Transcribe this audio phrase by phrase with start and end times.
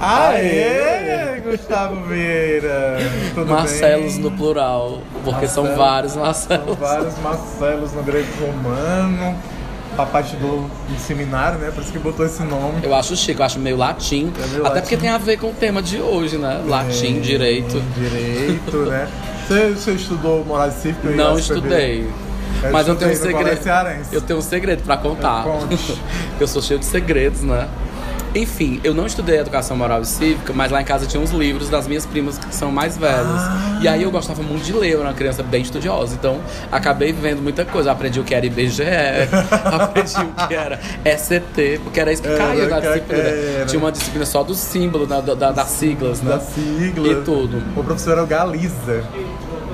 [0.00, 2.96] Aê, Gustavo Vieira!
[3.34, 4.22] Tudo Marcelos bem?
[4.22, 5.78] no plural, porque são Marcelo.
[5.78, 6.78] vários São Marcelos.
[6.78, 9.36] vários Marcelos no grego romano.
[9.96, 11.70] Papai estudou em seminário, né?
[11.70, 12.80] Por isso que botou esse nome.
[12.82, 14.32] Eu acho chique, eu acho meio latim.
[14.42, 14.80] É meio até latim.
[14.80, 16.62] porque tem a ver com o tema de hoje, né?
[16.66, 17.82] Latim, É, direito.
[17.94, 19.06] Direito, né?
[19.46, 21.10] Você, você estudou Moral Cívica?
[21.10, 22.08] e Não estudei.
[22.62, 23.60] Eu Mas eu tenho um no segredo.
[24.12, 25.44] Eu tenho um segredo pra contar.
[25.44, 25.98] Conte.
[26.40, 27.68] eu sou cheio de segredos, né?
[28.34, 31.68] Enfim, eu não estudei educação moral e cívica, mas lá em casa tinha uns livros
[31.68, 33.26] das minhas primas que são mais velhas.
[33.26, 33.78] Ah.
[33.82, 36.14] E aí eu gostava muito de ler, eu era uma criança bem estudiosa.
[36.14, 37.90] Então acabei vendo muita coisa.
[37.90, 38.82] Aprendi o que era IBGE,
[39.64, 43.22] aprendi o que era SCT, porque era isso que Era, caía na que disciplina.
[43.22, 43.66] era.
[43.66, 46.30] Tinha uma disciplina só do símbolo, da- da- das siglas, né?
[46.30, 47.08] Da sigla.
[47.08, 47.62] E tudo.
[47.76, 49.02] O professor era o Galiza.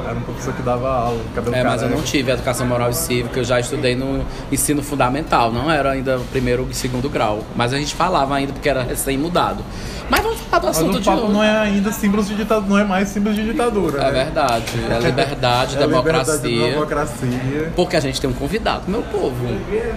[0.08, 2.10] Era um professor que dava aula, cabelo É, mas eu não careca.
[2.10, 6.66] tive educação moral e cívica, eu já estudei no ensino fundamental, não era ainda primeiro
[6.70, 7.42] e segundo grau.
[7.54, 9.62] Mas a gente falava ainda porque era recém-mudado.
[10.08, 11.32] Mas vamos falar do assunto de hoje.
[11.32, 14.00] não é ainda símbolos de ditadura, não é mais símbolos de ditadura.
[14.00, 14.24] É né?
[14.24, 16.34] verdade, é liberdade, É democracia.
[16.34, 17.72] liberdade, democracia.
[17.74, 19.44] Porque a gente tem um convidado, meu povo.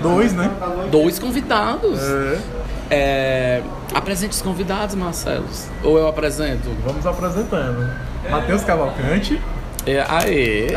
[0.01, 0.49] Dois, né?
[0.91, 1.99] Dois convidados.
[2.01, 2.39] É.
[2.91, 3.61] É...
[3.93, 5.67] Apresente os convidados, Marcelos.
[5.83, 6.69] Ou eu apresento?
[6.83, 7.87] Vamos apresentando.
[8.29, 9.39] Matheus Cavalcante.
[9.89, 10.67] É, aê!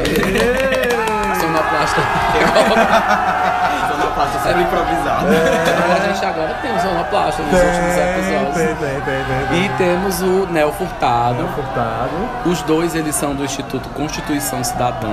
[1.39, 2.01] Sonoplasta.
[3.93, 5.27] Sonoplasta sempre improvisado.
[5.27, 8.55] A gente agora tem o sonoplasta nos últimos episódios.
[8.55, 9.65] Tem, tem, tem, tem.
[9.65, 11.47] E temos o Nel Furtado.
[11.49, 12.11] Furtado.
[12.47, 15.13] Os dois eles são do Instituto Constituição Cidadã.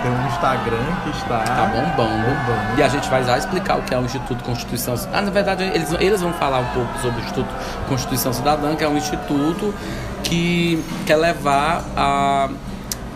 [0.00, 1.40] Tem um Instagram que está.
[1.40, 2.22] Tá bombando.
[2.22, 2.78] Bombando.
[2.78, 5.18] E a gente vai já explicar o que é o Instituto Constituição Cidadã.
[5.18, 7.52] Ah, na verdade, eles, eles vão falar um pouco sobre o Instituto
[7.88, 9.74] Constituição Cidadã, que é um instituto
[10.22, 12.48] que quer levar a.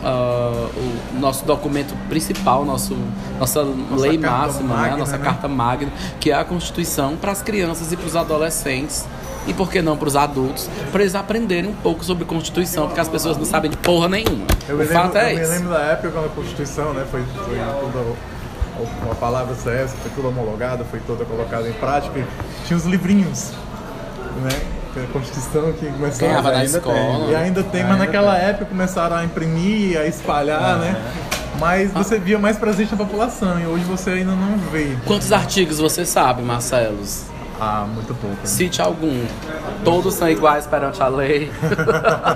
[0.05, 0.69] a-
[1.15, 2.97] o nosso documento principal, nosso,
[3.39, 3.63] nossa,
[3.97, 4.75] lei carta máxima, né?
[4.81, 5.25] magna, a nossa né?
[5.25, 9.05] carta magna, que é a Constituição, para as crianças e para os adolescentes.
[9.47, 10.71] E por que não para os adultos?
[10.91, 14.47] Para eles aprenderem um pouco sobre Constituição, porque as pessoas não sabem de porra nenhuma.
[14.67, 15.53] Eu o me, fato lembro, é eu me esse.
[15.53, 18.17] lembro da época quando a Constituição né, foi, foi tudo,
[19.05, 22.19] uma palavra CS, foi tudo homologada, foi toda colocada em prática.
[22.21, 22.25] e
[22.67, 23.51] Tinha os livrinhos,
[24.43, 24.49] né?
[24.95, 26.97] Que A Constituição que começou Ganhava na ainda escola.
[26.97, 27.31] Tem.
[27.31, 30.97] E ainda tem, mas Ainda naquela época começaram a imprimir, a espalhar, né?
[31.59, 34.97] Mas você via mais presente na população e hoje você ainda não vê.
[35.05, 37.25] Quantos artigos você sabe, Marcelos?
[37.61, 38.35] Ah, muito pouco.
[38.37, 38.45] né?
[38.45, 39.25] Cite algum.
[39.85, 41.51] Todos são iguais perante a lei.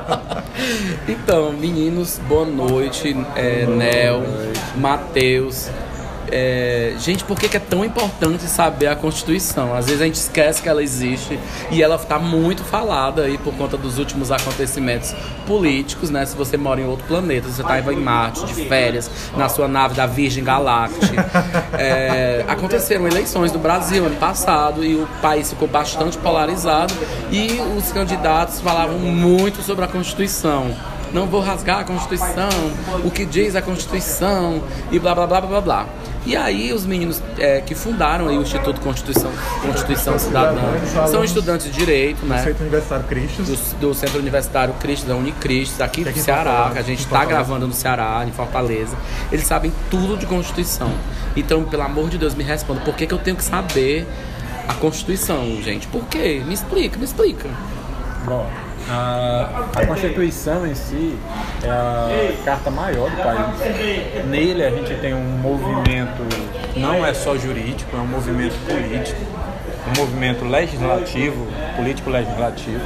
[1.08, 3.16] então, meninos, boa noite.
[3.34, 4.22] É, Nel,
[4.76, 5.68] Matheus.
[6.30, 9.74] É, gente, por que, que é tão importante saber a Constituição?
[9.74, 11.38] Às vezes a gente esquece que ela existe
[11.70, 15.14] e ela está muito falada aí por conta dos últimos acontecimentos
[15.46, 16.24] políticos, né?
[16.26, 19.94] Se você mora em outro planeta, você está em Marte, de férias, na sua nave
[19.94, 21.26] da Virgem Galáctica.
[21.78, 26.92] É, aconteceram eleições no Brasil ano passado e o país ficou bastante polarizado
[27.30, 30.74] e os candidatos falavam muito sobre a Constituição.
[31.12, 32.48] Não vou rasgar a Constituição,
[33.04, 35.86] o que diz a Constituição e blá blá blá blá blá blá.
[36.26, 39.30] E aí os meninos é, que fundaram aí o Instituto Constituição,
[39.62, 40.60] Constituição Cidadã
[41.10, 42.42] são estudantes de direito, né?
[42.42, 43.46] Centro Universitário Cristos.
[43.46, 46.98] do, do Centro Universitário Cristo, da Unicristos, aqui do aqui em Ceará, que a gente
[46.98, 48.94] está gravando no Ceará, em Fortaleza.
[49.32, 50.90] Eles sabem tudo de Constituição.
[51.34, 54.06] Então, pelo amor de Deus, me responda, por que, que eu tenho que saber
[54.68, 55.86] a Constituição, gente?
[55.86, 56.42] Por quê?
[56.44, 57.48] Me explica, me explica.
[58.26, 58.46] Bom,
[58.88, 61.18] a, a Constituição em si
[61.62, 64.26] é a carta maior do país.
[64.26, 66.22] Nele a gente tem um movimento,
[66.76, 69.20] não é só jurídico, é um movimento político,
[69.86, 71.46] um movimento legislativo,
[71.76, 72.84] político-legislativo,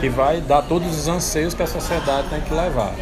[0.00, 2.94] que vai dar todos os anseios que a sociedade tem que levar.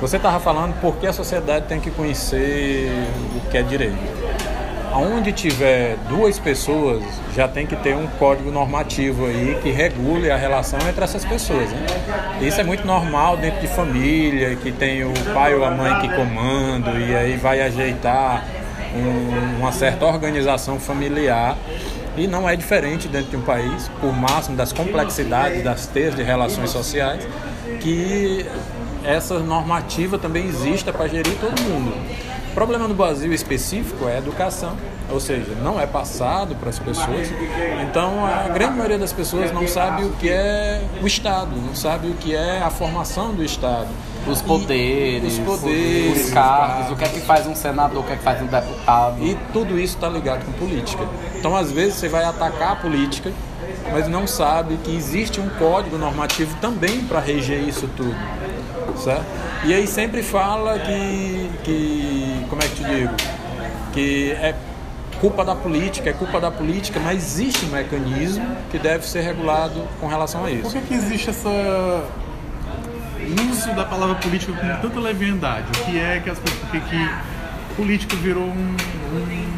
[0.00, 2.88] Você estava falando por que a sociedade tem que conhecer
[3.36, 4.27] o que é direito.
[4.92, 7.02] Aonde tiver duas pessoas,
[7.36, 11.70] já tem que ter um código normativo aí que regule a relação entre essas pessoas.
[11.70, 11.86] Né?
[12.40, 16.08] Isso é muito normal dentro de família, que tem o pai ou a mãe que
[16.14, 18.44] comandam e aí vai ajeitar
[18.94, 21.56] um- uma certa organização familiar.
[22.16, 26.22] E não é diferente dentro de um país, por máximo das complexidades das teias de
[26.22, 27.28] relações sociais,
[27.80, 28.44] que
[29.04, 31.94] essa normativa também exista para gerir todo mundo.
[32.50, 34.76] O problema no Brasil específico é a educação,
[35.10, 37.28] ou seja, não é passado para as pessoas.
[37.88, 42.08] Então a grande maioria das pessoas não sabe o que é o Estado, não sabe
[42.08, 43.88] o que é a formação do Estado.
[44.26, 48.02] Os E- poderes, os poderes, os cargos, o que é que faz um senador, o
[48.06, 49.22] que é que faz um deputado.
[49.24, 51.04] E tudo isso está ligado com política.
[51.36, 53.32] Então, às vezes, você vai atacar a política,
[53.92, 58.14] mas não sabe que existe um código normativo também para reger isso tudo.
[58.96, 59.24] Certo?
[59.64, 62.17] E aí sempre fala que, que.
[62.48, 63.14] Como é que te digo?
[63.92, 64.54] Que é
[65.20, 69.86] culpa da política, é culpa da política, mas existe um mecanismo que deve ser regulado
[70.00, 70.70] com relação a Por isso.
[70.70, 71.48] que, que existe essa
[73.50, 75.66] uso da palavra política com tanta leviandade?
[75.80, 76.60] O que é que as pessoas.
[76.60, 77.10] Por que, que
[77.76, 78.76] política virou um,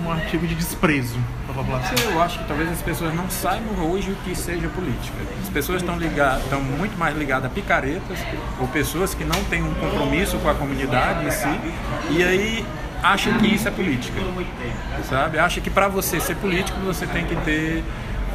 [0.04, 2.12] um artigo de desprezo para a população?
[2.12, 5.16] Eu acho que talvez as pessoas não saibam hoje o que seja política.
[5.42, 8.18] As pessoas estão ligadas, estão muito mais ligadas a picaretas
[8.60, 11.60] ou pessoas que não têm um compromisso com a comunidade em si
[12.10, 12.66] e aí
[13.02, 14.20] acham que isso é política,
[15.08, 15.38] sabe?
[15.38, 17.84] Acha que para você ser político você tem que ter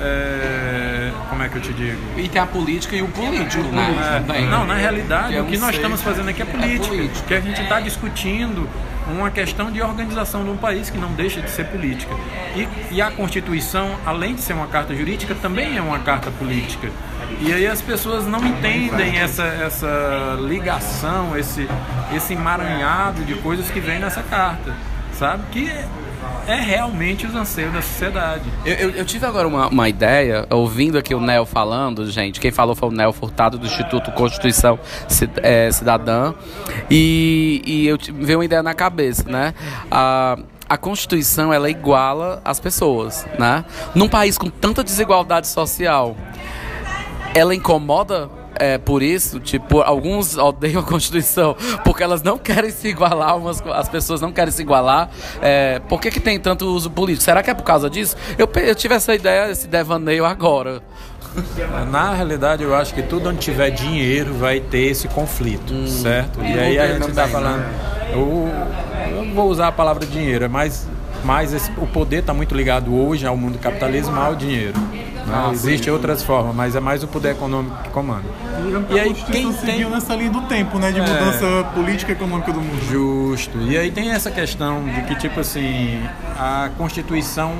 [0.01, 1.97] é, como é que eu te digo?
[2.17, 4.23] E tem a política e o político, né?
[4.33, 6.87] É, não, na realidade, é o que nós estamos fazendo aqui é política.
[6.87, 7.27] política.
[7.27, 8.69] Que a gente está discutindo
[9.07, 12.13] uma questão de organização de um país que não deixa de ser política.
[12.55, 16.89] E, e a Constituição, além de ser uma carta jurídica, também é uma carta política.
[17.41, 21.67] E aí as pessoas não entendem essa, essa ligação, esse,
[22.15, 24.73] esse emaranhado de coisas que vem nessa carta,
[25.13, 25.43] sabe?
[25.51, 25.85] Que é,
[26.47, 28.43] é realmente os anseios da sociedade.
[28.65, 32.39] Eu, eu- eu tive agora uma, uma ideia, ouvindo aqui o Nel falando, gente.
[32.39, 34.79] Quem falou foi o Nel Furtado, do Instituto Constituição
[35.43, 36.33] eh, Cidadã.
[36.89, 39.53] E, e eu tive- uma ideia na cabeça, né?
[39.91, 40.37] A,
[40.67, 43.63] a Constituição, ela iguala as pessoas, né?
[43.93, 46.15] Num país com tanta desigualdade social,
[47.35, 52.87] ela incomoda é, por isso, tipo, alguns odeiam a Constituição porque elas não querem se
[52.87, 55.09] igualar, umas, as pessoas não querem se igualar.
[55.41, 57.23] É, por que, que tem tanto uso político?
[57.23, 58.15] Será que é por causa disso?
[58.37, 60.81] Eu, eu tive essa ideia, esse devaneio agora.
[61.91, 66.39] Na realidade, eu acho que tudo onde tiver dinheiro vai ter esse conflito, certo?
[66.41, 67.65] E aí a gente está falando.
[68.13, 68.49] Eu,
[69.11, 70.87] eu não vou usar a palavra dinheiro, é mais,
[71.25, 74.79] mais esse- o poder está muito ligado hoje ao mundo capitalismo ao dinheiro.
[75.25, 75.49] Né?
[75.51, 78.23] Existem outras formas, mas é mais o poder econômico que comanda.
[78.89, 80.91] E aí, quem tem- nessa linha do tempo, né?
[80.91, 81.01] De É.
[81.01, 82.81] mudança política e econômica do mundo.
[82.89, 83.57] Justo.
[83.61, 86.01] E aí tem essa questão de que, tipo assim,
[86.39, 87.53] a Constituição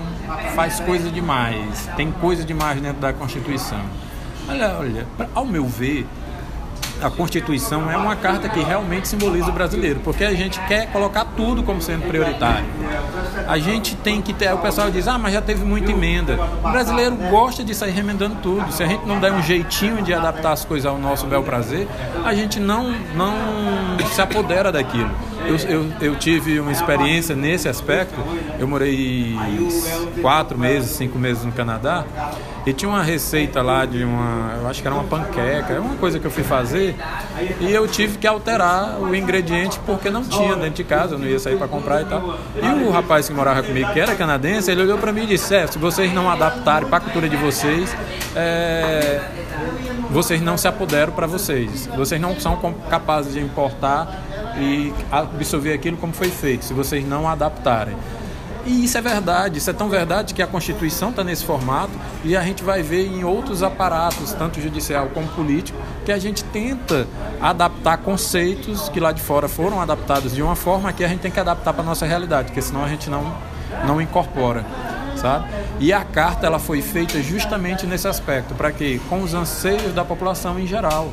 [0.56, 1.90] faz coisa demais.
[1.96, 3.82] Tem coisa demais dentro da Constituição.
[4.48, 6.06] Olha, olha, pra- ao meu ver,
[7.02, 11.26] a Constituição é uma carta que realmente simboliza o brasileiro, porque a gente quer colocar
[11.36, 12.66] tudo como sendo prioritário.
[13.48, 14.54] A gente tem que ter.
[14.54, 16.40] O pessoal diz, ah, mas já teve muita emenda.
[16.64, 18.72] O brasileiro gosta de sair remendando tudo.
[18.72, 21.88] Se a gente não der um jeitinho de adaptar as coisas ao nosso bel prazer,
[22.24, 23.36] a gente não, não
[24.14, 25.12] se apodera daquilo.
[25.48, 28.16] Eu, eu, eu tive uma experiência nesse aspecto.
[28.60, 29.36] Eu morei
[30.22, 32.06] quatro meses, cinco meses no Canadá.
[32.66, 36.20] E tinha uma receita lá de uma, eu acho que era uma panqueca, uma coisa
[36.20, 36.96] que eu fui fazer.
[37.60, 41.28] E eu tive que alterar o ingrediente porque não tinha dentro de casa, eu não
[41.28, 42.40] ia sair para comprar e tal.
[42.56, 45.68] E o rapaz que morava comigo, que era canadense, ele olhou para mim e disse:
[45.68, 47.96] se vocês não adaptarem para a cultura de vocês,
[48.36, 49.22] é,
[50.16, 51.88] vocês não se apoderam para vocês.
[51.88, 52.58] Vocês não são
[52.90, 54.24] capazes de importar
[54.58, 57.98] e absorver aquilo como foi feito, se vocês não adaptarem.
[58.66, 61.92] E isso é verdade, isso é tão verdade que a Constituição está nesse formato
[62.24, 66.46] e a gente vai ver em outros aparatos, tanto judicial como político, que a gente
[66.46, 67.06] tenta
[67.42, 71.30] adaptar conceitos que lá de fora foram adaptados de uma forma que a gente tem
[71.30, 73.36] que adaptar para a nossa realidade, porque senão a gente não,
[73.86, 74.66] não incorpora.
[75.26, 75.48] Sabe?
[75.80, 79.02] E a carta ela foi feita justamente nesse aspecto, para quê?
[79.10, 81.12] Com os anseios da população em geral.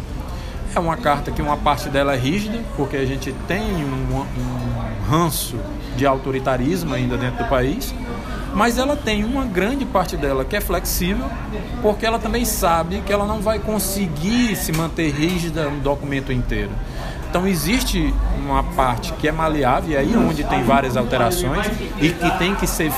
[0.74, 5.08] É uma carta que uma parte dela é rígida, porque a gente tem um, um
[5.08, 5.58] ranço
[5.96, 7.94] de autoritarismo ainda dentro do país,
[8.54, 11.24] mas ela tem uma grande parte dela que é flexível,
[11.80, 16.70] porque ela também sabe que ela não vai conseguir se manter rígida no documento inteiro.
[17.32, 18.12] Então existe
[18.44, 21.66] uma parte que é maleável, e aí é onde tem várias alterações
[21.98, 22.92] e que tem que ser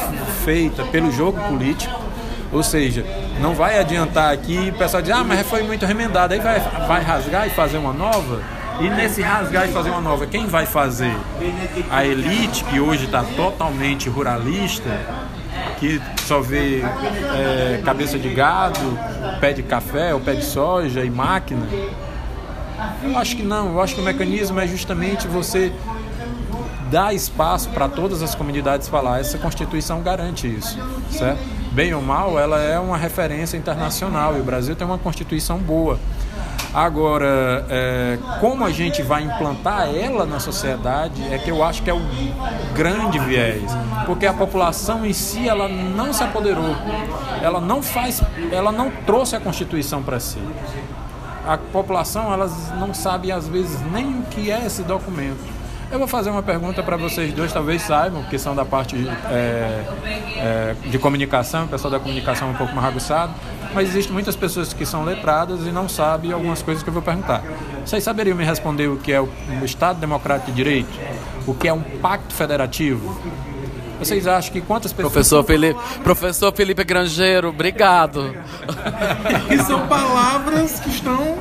[0.45, 1.95] feita pelo jogo político.
[2.51, 3.07] Ou seja,
[3.41, 7.01] não vai adiantar aqui o pessoal diz, ah, mas foi muito remendado, aí vai, vai
[7.01, 8.43] rasgar e fazer uma nova.
[8.81, 11.15] E nesse rasgar e fazer uma nova, quem vai fazer?
[11.89, 14.91] A elite, que hoje está totalmente ruralista,
[15.79, 18.99] que só vê é, cabeça de gado,
[19.41, 21.65] pé de café ou pé de soja e máquina.
[23.03, 25.73] Eu acho que não, eu acho que o mecanismo é justamente você
[26.91, 29.21] dar espaço para todas as comunidades falar.
[29.21, 30.79] Essa Constituição garante isso,
[31.11, 31.41] certo?
[31.73, 35.99] Bem ou mal, ela é uma referência internacional e o Brasil tem uma Constituição boa.
[36.73, 41.91] Agora, é, como a gente vai implantar ela na sociedade é que eu acho que
[41.91, 42.03] é o
[42.75, 43.71] grande viés,
[44.07, 46.77] porque a população em si ela não se apoderou,
[47.41, 50.41] ela não faz, ela não trouxe a Constituição para si
[51.47, 55.55] a população elas não sabe às vezes nem o que é esse documento.
[55.91, 58.97] Eu vou fazer uma pergunta para vocês dois, talvez saibam, que são da parte
[59.31, 59.85] é,
[60.37, 63.33] é, de comunicação, o pessoal da comunicação é um pouco mais aguçado,
[63.73, 67.03] mas existem muitas pessoas que são letradas e não sabem algumas coisas que eu vou
[67.03, 67.43] perguntar.
[67.85, 69.29] Vocês saberiam me responder o que é o,
[69.63, 70.99] Estado Democrático de Direito?
[71.47, 73.17] O que é um pacto federativo?
[73.99, 75.13] Vocês acham que quantas pessoas.
[75.13, 78.35] Professor Felipe, professor Felipe Grangeiro, obrigado.
[79.51, 81.37] E são palavras que estão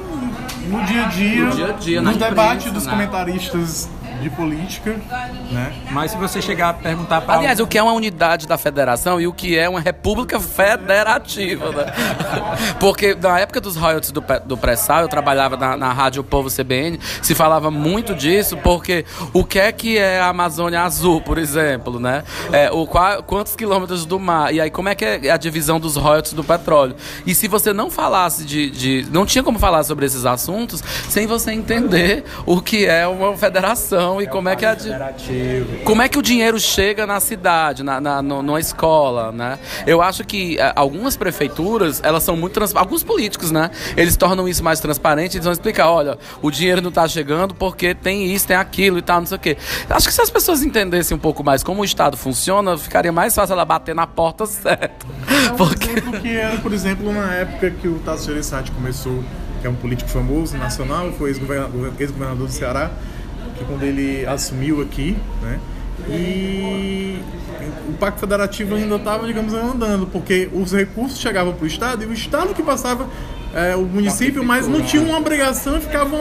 [0.67, 2.91] no dia a dia, No dia a dia, na nos debates imprensa, dos né?
[2.91, 3.89] comentaristas
[4.23, 4.99] de política,
[5.51, 5.73] né?
[5.91, 7.35] Mas se você chegar a perguntar para.
[7.39, 11.69] Aliás, o que é uma unidade da federação e o que é uma república federativa,
[11.71, 11.85] né?
[12.79, 16.99] Porque na época dos royalties do, do pré-sal, eu trabalhava na, na Rádio Povo CBN,
[17.21, 21.99] se falava muito disso, porque o que é que é a Amazônia Azul, por exemplo,
[21.99, 22.23] né?
[22.51, 24.53] É, o, qua- quantos quilômetros do mar?
[24.53, 26.95] E aí, como é que é a divisão dos royalties do petróleo?
[27.25, 31.27] E se você não falasse de, de- Não tinha como falar sobre esses assuntos sem
[31.27, 34.77] você entender o que é uma federação e como é que é a.
[35.83, 39.59] como é que o dinheiro chega na cidade, na, na, no- numa escola, né?
[39.85, 42.75] Eu acho que eh, algumas prefeituras, elas são muito trans...
[42.75, 43.71] Alguns políticos, né?
[43.97, 47.93] Eles tornam isso mais transparente, eles vão explicar, olha, o dinheiro não tá chegando porque
[47.95, 49.57] tem isso, tem aquilo e tal, não sei o quê.
[49.89, 53.33] Acho que se as pessoas entendessem um pouco mais como o Estado funciona, ficaria mais
[53.35, 55.05] fácil ela bater na porta certa.
[55.57, 55.89] Porque...
[55.89, 59.23] exemplo que era, por exemplo, na época que o Tasso Gereissati começou,
[59.61, 62.91] que é um político famoso, nacional, foi ex-governador ex-governador do Ceará,
[63.63, 65.59] que quando ele assumiu aqui, né?
[66.09, 67.19] E
[67.87, 72.07] o Pacto Federativo ainda estava, digamos, andando, porque os recursos chegavam para o Estado e
[72.07, 73.07] o Estado que passava
[73.53, 76.17] é, o município, mas não tinha uma obrigação e ficava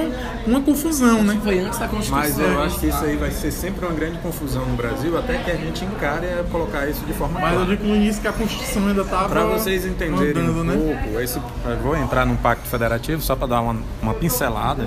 [0.47, 1.41] uma confusão, né?
[1.43, 2.21] Foi antes da Constituição.
[2.21, 5.39] Mas eu acho que isso aí vai ser sempre uma grande confusão no Brasil, até
[5.39, 7.71] que a gente encare a colocar isso de forma Mas eu clara.
[7.71, 10.97] digo que no início que a Constituição ainda estava Para vocês entenderem andando, um né?
[11.03, 14.87] pouco, esse, eu vou entrar num pacto federativo só para dar uma, uma pincelada.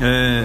[0.00, 0.44] É,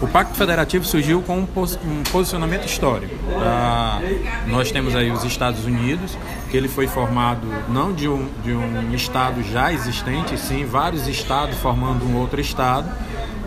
[0.00, 3.14] o Pacto Federativo surgiu com um, pos- um posicionamento histórico.
[3.38, 4.00] Ah,
[4.46, 6.16] nós temos aí os Estados Unidos,
[6.50, 11.58] que ele foi formado não de um, de um estado já existente, sim vários estados
[11.58, 12.90] formando um outro estado,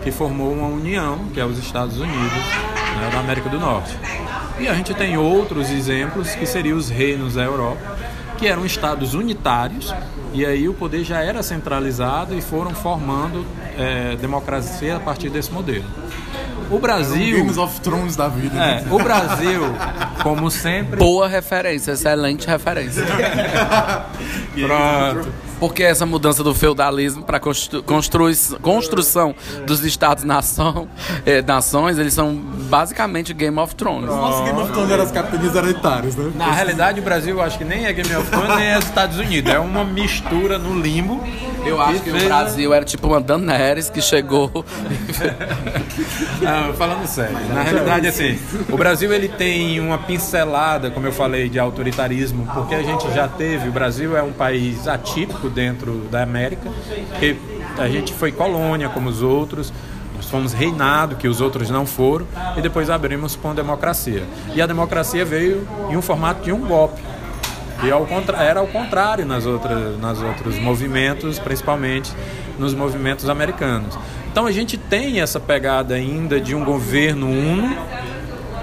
[0.02, 2.32] que formou uma união, que é os Estados Unidos
[3.00, 3.96] né, da América do Norte.
[4.60, 7.96] E a gente tem outros exemplos, que seriam os reinos da Europa,
[8.38, 9.94] que eram estados unitários,
[10.32, 13.46] e aí o poder já era centralizado e foram formando
[13.78, 15.84] eh, democracia a partir desse modelo.
[16.70, 18.56] O Brasil, Games of Thrones da vida.
[18.56, 18.86] é, né?
[18.90, 19.62] o Brasil,
[20.22, 23.04] como sempre, Boa referência, excelente referência.
[24.56, 29.34] pronto, Porque essa mudança do feudalismo para construção
[29.66, 30.88] dos estados-nação,
[31.24, 34.08] eh, nações, eles são basicamente Game of Thrones.
[34.08, 36.32] Nossa, Game of Thrones era as capitanias hereditárias, né?
[36.34, 39.18] Na realidade, o Brasil eu acho que nem é Game of Thrones nem é Estados
[39.18, 39.52] Unidos.
[39.52, 41.22] É uma mistura no limbo.
[41.64, 44.64] Eu acho que o Brasil era tipo uma Daenerys que chegou.
[46.40, 47.36] Não, falando sério.
[47.52, 48.38] Na realidade, assim,
[48.70, 53.26] o Brasil ele tem uma pincelada, como eu falei, de autoritarismo, porque a gente já
[53.26, 53.68] teve.
[53.68, 56.70] O Brasil é um país atípico dentro da América,
[57.10, 57.36] porque
[57.78, 59.72] a gente foi colônia como os outros.
[60.16, 64.22] Nós fomos reinado, que os outros não foram, e depois abrimos para uma democracia.
[64.54, 67.02] E a democracia veio em um formato de um golpe.
[67.82, 72.12] E ao contra- era ao contrário nas outras, nas outros movimentos, principalmente
[72.58, 73.98] nos movimentos americanos.
[74.30, 77.76] Então a gente tem essa pegada ainda de um governo uno,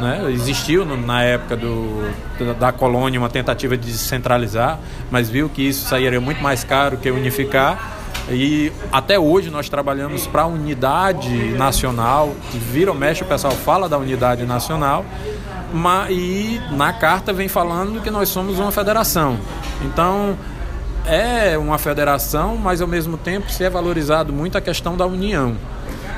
[0.02, 0.30] né?
[0.32, 4.80] Existiu no- na época do, da, da colônia uma tentativa de descentralizar,
[5.10, 7.98] mas viu que isso sairia muito mais caro que unificar.
[8.30, 13.54] E até hoje nós trabalhamos para a unidade nacional, que vira ou mexe o pessoal
[13.54, 15.06] fala da unidade nacional,
[16.10, 19.38] e na carta vem falando que nós somos uma federação.
[19.82, 20.38] Então
[21.06, 25.56] é uma federação, mas ao mesmo tempo se é valorizado muito a questão da união.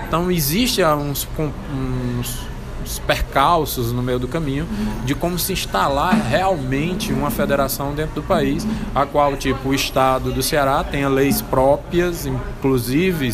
[0.08, 2.40] Então existe uns, uns,
[2.84, 4.68] uns percalços no meio do caminho
[5.06, 10.32] de como se instalar realmente uma federação dentro do país, a qual tipo o estado
[10.32, 13.34] do Ceará tenha leis próprias, inclusive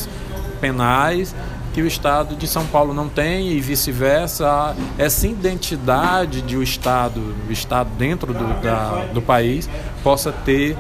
[0.62, 1.36] penais,
[1.74, 4.75] que o estado de São Paulo não tem e vice-versa.
[4.98, 9.70] Essa identidade de o estado, o estado dentro do, da- do país
[10.03, 10.75] possa ter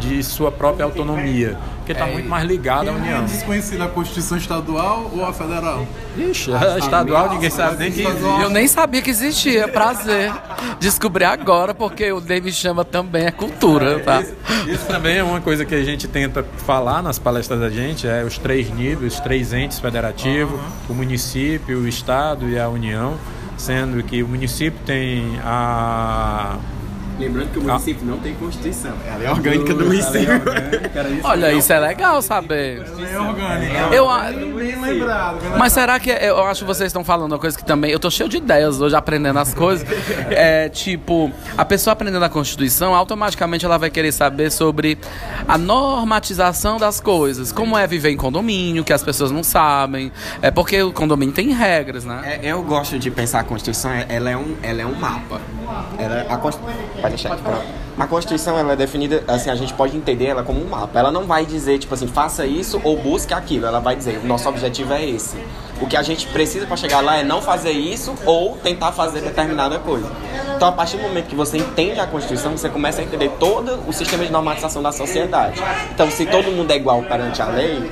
[0.00, 3.24] de sua própria autonomia, que está muito mais ligado à Quem é União.
[3.24, 5.86] desconhecida a Constituição Estadual ou a Federal?
[6.16, 8.42] Ixi, a estadual ninguém sabe nem que existe.
[8.42, 10.32] Eu nem sabia que existia, prazer.
[10.78, 14.22] Descobri agora, porque o me chama também é cultura, tá?
[14.66, 18.24] Isso também é uma coisa que a gente tenta falar nas palestras da gente, é
[18.24, 23.14] os três níveis, os três entes federativos, o município, o estado e a União,
[23.56, 26.56] sendo que o município tem a
[27.22, 28.92] Lembrando que o município não tem constituição.
[29.06, 30.42] É a lei orgânica do município.
[31.24, 32.82] Olha, isso é legal saber.
[33.12, 33.94] É orgânica.
[33.94, 35.36] Eu, a- Bem lembrado.
[35.42, 35.56] né?
[35.58, 38.10] mas será que eu acho que vocês estão falando uma coisa que também eu tô
[38.10, 39.86] cheio de ideias hoje aprendendo as coisas.
[40.34, 44.98] É tipo, a pessoa aprendendo a Constituição, automaticamente ela vai querer saber sobre
[45.46, 50.10] a normatização das coisas, como é viver em condomínio, que as pessoas não sabem,
[50.40, 52.38] é porque o condomínio tem regras, né?
[52.42, 55.40] É, eu gosto de pensar a Constituição, é- ela é um, ela é um mapa.
[55.98, 56.60] ela, a, Const-
[57.42, 57.62] Pronto.
[57.98, 60.98] a Constituição ela é definida, assim, a gente pode entender ela como um mapa.
[60.98, 63.66] Ela não vai dizer, tipo assim, faça isso ou busque aquilo.
[63.66, 65.36] Ela vai dizer, nosso objetivo é esse.
[65.82, 69.20] O que a gente precisa para chegar lá é não fazer isso ou tentar fazer
[69.20, 70.08] determinada coisa.
[70.54, 73.82] Então, a partir do momento que você entende a Constituição, você começa a entender todo
[73.88, 75.60] o sistema de normatização da sociedade.
[75.92, 77.90] Então, se todo mundo é igual perante a lei,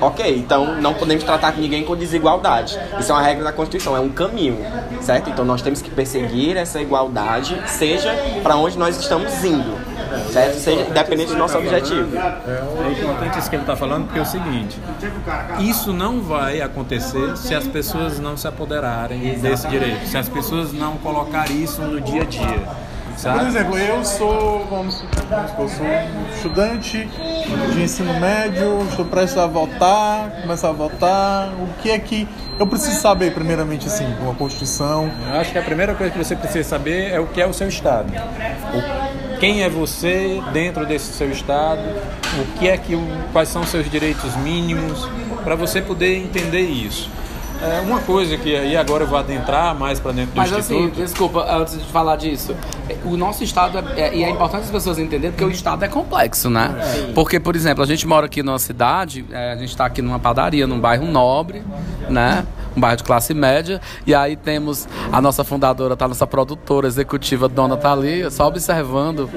[0.00, 2.76] ok, então não podemos tratar ninguém com desigualdade.
[2.98, 4.58] Isso é uma regra da Constituição, é um caminho,
[5.00, 5.30] certo?
[5.30, 8.12] Então, nós temos que perseguir essa igualdade, seja
[8.42, 9.77] para onde nós estamos indo,
[10.32, 10.58] certo?
[10.58, 12.16] Seja independente do nosso objetivo.
[12.16, 14.78] É importante isso que ele está falando, porque é o seguinte:
[15.60, 20.72] isso não vai acontecer se as pessoas não se apoderarem desse direito, se as pessoas
[20.72, 22.88] não colocarem isso no dia a dia.
[23.18, 23.46] Por Sabe?
[23.48, 27.04] exemplo, eu sou, vamos, vamos supor, sou um estudante
[27.74, 31.48] de ensino médio, estou prestes a votar, começar a votar.
[31.58, 32.28] O que é que
[32.60, 35.10] eu preciso saber, primeiramente, assim, com a Constituição?
[35.32, 37.52] Eu acho que a primeira coisa que você precisa saber é o que é o
[37.52, 38.06] seu estado.
[38.72, 39.07] O-
[39.38, 41.80] quem é você dentro desse seu estado?
[42.40, 42.94] O que é que
[43.32, 45.08] quais são os seus direitos mínimos
[45.44, 47.08] para você poder entender isso.
[47.60, 50.76] É uma coisa que aí agora eu vou adentrar mais para dentro do Mas assim,
[50.84, 51.02] instituto.
[51.02, 52.54] desculpa, antes de falar disso,
[53.04, 55.88] o nosso estado, é, é- e é importante as pessoas entenderem porque o estado é
[55.88, 56.72] complexo, né?
[57.16, 60.20] Porque, por exemplo, a gente mora aqui numa cidade, é, a gente está aqui numa
[60.20, 61.64] padaria, num bairro nobre,
[62.08, 62.46] né?
[62.78, 67.48] Um bairro de classe média, e aí temos a nossa fundadora, tá, nossa produtora executiva,
[67.48, 69.28] Dona Thalia, só observando.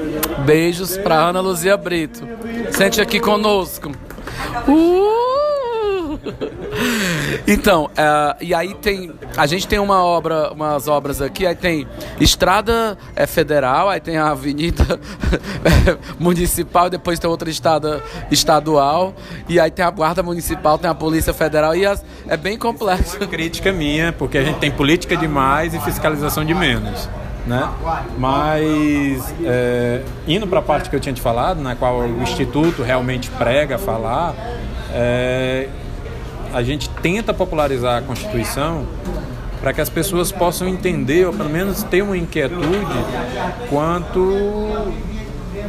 [0.45, 2.23] Beijos pra Ana Luzia Brito.
[2.69, 3.91] Sente aqui conosco.
[4.67, 5.40] Uh!
[7.47, 9.11] Então, é, e aí tem.
[9.35, 11.87] A gente tem uma obra, umas obras aqui, aí tem
[12.19, 14.99] estrada é, federal, aí tem a avenida
[15.65, 19.13] é, municipal, depois tem outra estrada estadual,
[19.49, 23.17] e aí tem a guarda municipal, tem a polícia federal, e as- é bem complexo.
[23.27, 27.09] crítica minha, porque a gente tem política demais e fiscalização de menos.
[27.45, 27.67] Né?
[28.19, 32.83] Mas é, indo para a parte que eu tinha te falado, na qual o Instituto
[32.83, 34.35] realmente prega falar,
[34.93, 35.67] é,
[36.53, 38.85] a gente tenta popularizar a Constituição
[39.59, 42.65] para que as pessoas possam entender, ou pelo menos ter uma inquietude
[43.69, 44.91] quanto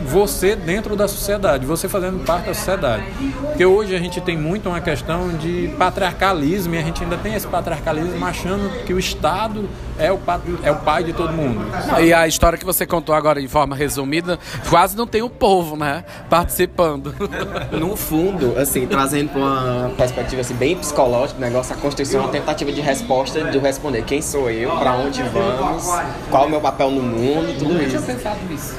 [0.07, 3.05] você dentro da sociedade, você fazendo parte da sociedade.
[3.49, 7.35] Porque hoje a gente tem muito uma questão de patriarcalismo e a gente ainda tem
[7.35, 10.19] esse patriarcalismo achando que o Estado é o,
[10.62, 11.61] é o pai de todo mundo.
[12.03, 14.38] E a história que você contou agora de forma resumida,
[14.69, 16.05] quase não tem o povo, né?
[16.29, 17.15] Participando.
[17.73, 22.25] No fundo, assim, trazendo para uma perspectiva assim, bem psicológica, o negócio, a Constituição é
[22.25, 25.85] uma tentativa de resposta de eu responder quem sou eu, para onde vamos,
[26.31, 28.03] qual é o meu papel no mundo, tudo isso.
[28.03, 28.75] pensado nisso.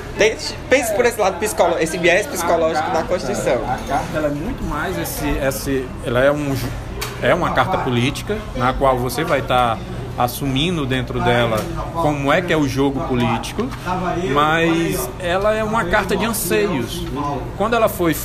[0.69, 3.61] Pense por esse lado psicológico, esse viés psicológico da Constituição.
[3.65, 6.55] A carta é muito mais esse, esse ela é um
[7.21, 9.77] é uma carta política na qual você vai estar
[10.17, 11.57] assumindo dentro dela
[11.93, 13.67] como é que é o jogo político,
[14.33, 17.05] mas ela é uma carta de anseios.
[17.57, 18.15] Quando ela foi,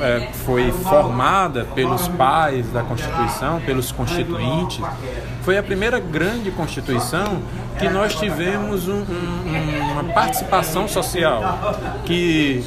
[0.00, 4.80] é, foi formada pelos pais da Constituição, pelos constituintes,
[5.42, 7.40] foi a primeira grande Constituição
[7.78, 11.42] que nós tivemos um- um- uma participação social,
[12.04, 12.62] que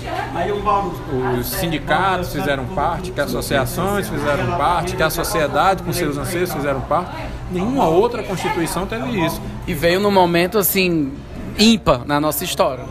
[1.39, 6.51] os sindicatos fizeram parte, que as associações fizeram parte, que a sociedade com seus anseios
[6.51, 7.11] fizeram parte.
[7.51, 9.39] Nenhuma outra Constituição teve isso.
[9.67, 11.11] E veio num momento assim
[11.57, 12.83] ímpar na nossa história.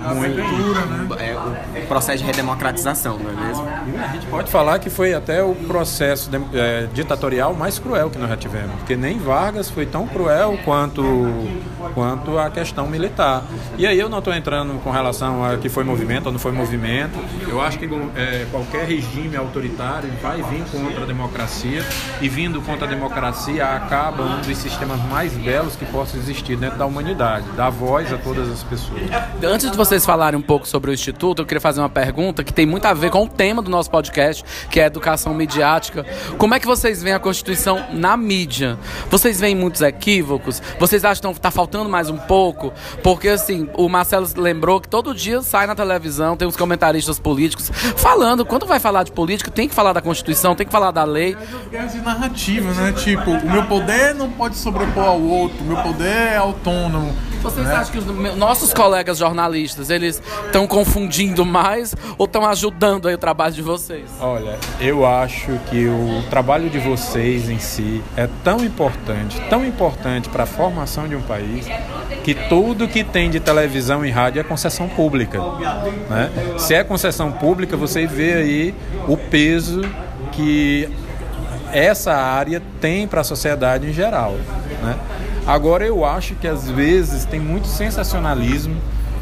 [1.18, 3.66] É o processo de redemocratização, não é mesmo?
[3.68, 8.18] A gente pode falar que foi até o processo de- é, ditatorial mais cruel que
[8.18, 11.02] nós já tivemos, porque nem Vargas foi tão cruel quanto,
[11.94, 13.44] quanto a questão militar.
[13.76, 16.52] E aí eu não estou entrando com relação a que foi movimento ou não foi
[16.52, 17.18] movimento.
[17.46, 21.84] Eu acho que é, qualquer regime autoritário vai vir contra a democracia
[22.20, 26.78] e vindo contra a democracia acaba um dos sistemas mais belos que possa existir dentro
[26.78, 29.02] da humanidade, dar voz a todas as pessoas.
[29.42, 32.52] Antes de vocês falarem um pouco sobre o Instituto, eu queria fazer uma pergunta que
[32.52, 36.04] tem muito a ver com o tema do nosso podcast, que é educação midiática.
[36.38, 38.78] Como é que vocês veem a Constituição na mídia?
[39.10, 40.62] Vocês veem muitos equívocos?
[40.78, 42.72] Vocês acham que está faltando mais um pouco?
[43.02, 47.70] Porque, assim, o Marcelo lembrou que todo dia sai na televisão, tem uns comentaristas políticos
[47.96, 48.44] falando.
[48.44, 51.36] Quando vai falar de política, tem que falar da Constituição, tem que falar da lei.
[51.70, 52.92] Guerras de narrativa, né?
[52.92, 57.14] Tipo, o meu poder não pode sobrepor ao outro, o meu poder é autônomo.
[57.42, 57.74] Vocês né?
[57.74, 63.18] acham que os nossos colegas jornalistas, eles estão confundindo mais ou estão ajudando aí o
[63.18, 64.08] trabalho de vocês?
[64.20, 70.28] Olha, eu acho que o trabalho de vocês em si é tão importante, tão importante
[70.28, 71.61] para a formação de um país,
[72.22, 75.40] que tudo que tem de televisão e rádio é concessão pública.
[76.08, 76.30] Né?
[76.58, 78.74] Se é concessão pública, você vê aí
[79.08, 79.82] o peso
[80.30, 80.88] que
[81.72, 84.36] essa área tem para a sociedade em geral.
[84.82, 84.96] Né?
[85.46, 88.76] Agora eu acho que às vezes tem muito sensacionalismo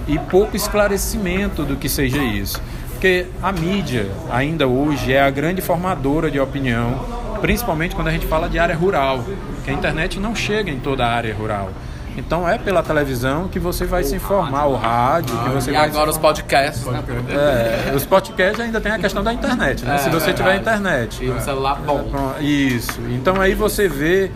[0.07, 2.61] e pouco esclarecimento do que seja isso.
[2.91, 7.01] Porque a mídia, ainda hoje, é a grande formadora de opinião,
[7.41, 9.25] principalmente quando a gente fala de área rural,
[9.65, 11.71] que a internet não chega em toda a área rural.
[12.17, 15.87] Então é pela televisão que você vai se informar, o rádio, que você E vai
[15.87, 17.03] agora os podcasts, né?
[17.31, 19.95] é, os podcasts ainda tem a questão da internet, né?
[19.95, 21.25] É, Se você é tiver internet.
[21.25, 22.05] E um celular bom.
[22.41, 23.01] Isso.
[23.11, 24.31] Então aí você vê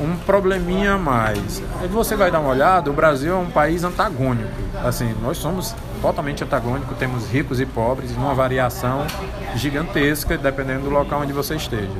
[0.00, 1.62] um probleminha a mais.
[1.80, 4.50] Aí você vai dar uma olhada, o Brasil é um país antagônico.
[4.82, 9.06] Assim, nós somos totalmente antagônicos, temos ricos e pobres, numa variação
[9.54, 11.90] gigantesca, dependendo do local onde você esteja.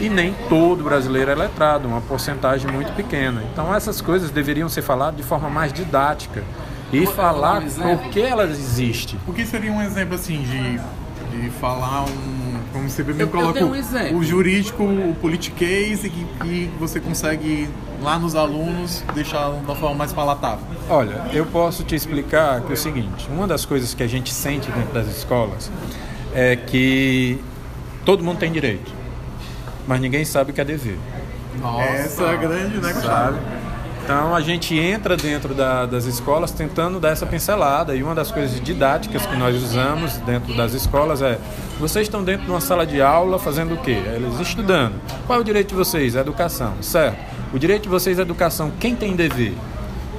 [0.00, 3.42] E nem todo brasileiro é letrado, uma porcentagem muito pequena.
[3.52, 6.42] Então essas coisas deveriam ser faladas de forma mais didática
[6.92, 9.18] e falar um por que elas existem.
[9.26, 10.80] O que seria um exemplo assim de,
[11.30, 12.37] de falar um.
[12.72, 17.00] Como você bem Eu- eu coloca um o- jurídico, o politiquês e que, que você
[17.00, 17.68] consegue
[18.02, 20.64] lá nos alunos deixar de uma forma mais palatável.
[20.88, 24.32] Olha, eu posso te explicar que é o seguinte: uma das coisas que a gente
[24.32, 25.70] sente dentro das escolas
[26.34, 27.40] é que
[28.04, 28.92] todo mundo tem direito,
[29.86, 30.98] mas ninguém sabe o que é dever.
[31.60, 31.82] Nossa.
[31.82, 33.38] Essa é a grande, né, sabe?
[34.08, 38.30] Então a gente entra dentro da- das escolas tentando dar essa pincelada e uma das
[38.30, 41.38] coisas didáticas que nós usamos dentro das escolas é
[41.78, 44.00] vocês estão dentro de uma sala de aula fazendo o quê?
[44.14, 44.94] Eles estudando.
[45.26, 46.16] Qual é o direito de vocês?
[46.16, 47.18] A educação, certo?
[47.52, 48.72] O direito de vocês é educação.
[48.80, 49.54] Quem tem dever?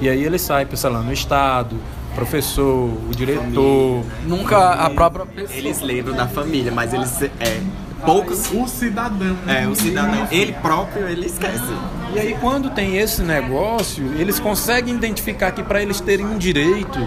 [0.00, 1.74] E aí ele sai pincelando o Estado,
[2.12, 2.64] o professor,
[3.08, 4.04] o diretor.
[4.24, 5.58] Nunca a própria pessoa.
[5.58, 7.60] Eles lembram da família, mas eles é
[8.06, 9.36] poucos O cidadão.
[9.44, 9.64] né?
[9.64, 11.74] é o cidadão, ele próprio ele esquece.
[12.12, 16.98] E aí quando tem esse negócio, eles conseguem identificar que para eles terem um direito,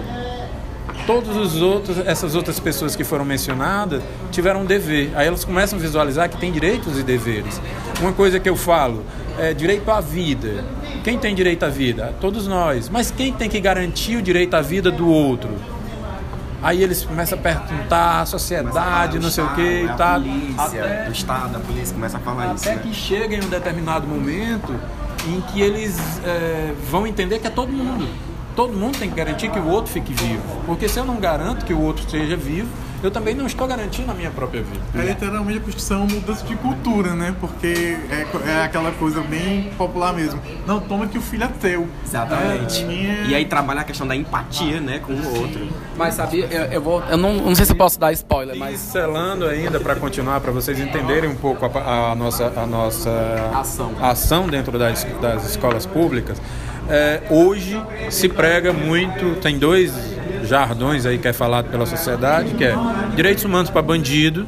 [1.06, 5.10] todos os outros, essas outras pessoas que foram mencionadas, tiveram um dever.
[5.14, 7.60] Aí elas começam a visualizar que tem direitos e deveres.
[8.00, 9.04] Uma coisa que eu falo
[9.38, 10.64] é direito à vida.
[11.02, 12.14] Quem tem direito à vida?
[12.20, 12.88] Todos nós.
[12.88, 15.50] Mas quem tem que garantir o direito à vida do outro?
[16.64, 20.18] Aí eles começam a perguntar a sociedade, não sei o que e a tal.
[20.18, 22.64] polícia, o Estado, a polícia começa a falar isso.
[22.64, 22.82] Até né?
[22.82, 24.74] que chega em um determinado momento
[25.28, 28.08] em que eles é, vão entender que é todo mundo.
[28.56, 30.62] Todo mundo tem que garantir que o outro fique vivo.
[30.64, 32.68] Porque se eu não garanto que o outro seja vivo,
[33.04, 34.80] eu também não estou garantindo a minha própria vida.
[34.94, 37.34] É literalmente a Constituição uma mudança de cultura, né?
[37.40, 40.40] Porque é, é aquela coisa bem popular mesmo.
[40.66, 41.86] Não, toma que o filho é teu.
[42.04, 42.82] Exatamente.
[42.82, 45.68] É, minha- E aí trabalha a questão da empatia, né, com o outro.
[45.96, 47.02] Mas sabia, eu, eu vou.
[47.08, 48.80] Eu não, não sei se eu posso dar spoiler, mas.
[48.80, 53.10] Pincelando ainda para continuar, para vocês entenderem um pouco a, a nossa, a nossa
[53.54, 53.92] Ação.
[54.00, 56.40] ação dentro das, das escolas públicas,
[56.88, 59.92] é, hoje se prega muito, tem dois
[60.48, 62.74] jardões aí que é falado pela sociedade, que é
[63.14, 64.46] direitos humanos para bandido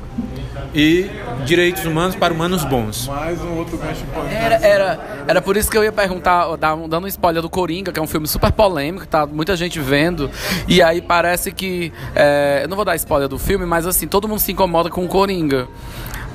[0.74, 1.08] e
[1.44, 3.08] direitos humanos para humanos bons.
[3.08, 4.04] Mais um outro gancho.
[4.30, 7.98] Era, era, era por isso que eu ia perguntar, dando um spoiler do Coringa, que
[7.98, 10.30] é um filme super polêmico, tá muita gente vendo.
[10.68, 11.92] E aí parece que.
[12.14, 15.04] é, eu não vou dar spoiler do filme, mas assim, todo mundo se incomoda com
[15.04, 15.66] o Coringa.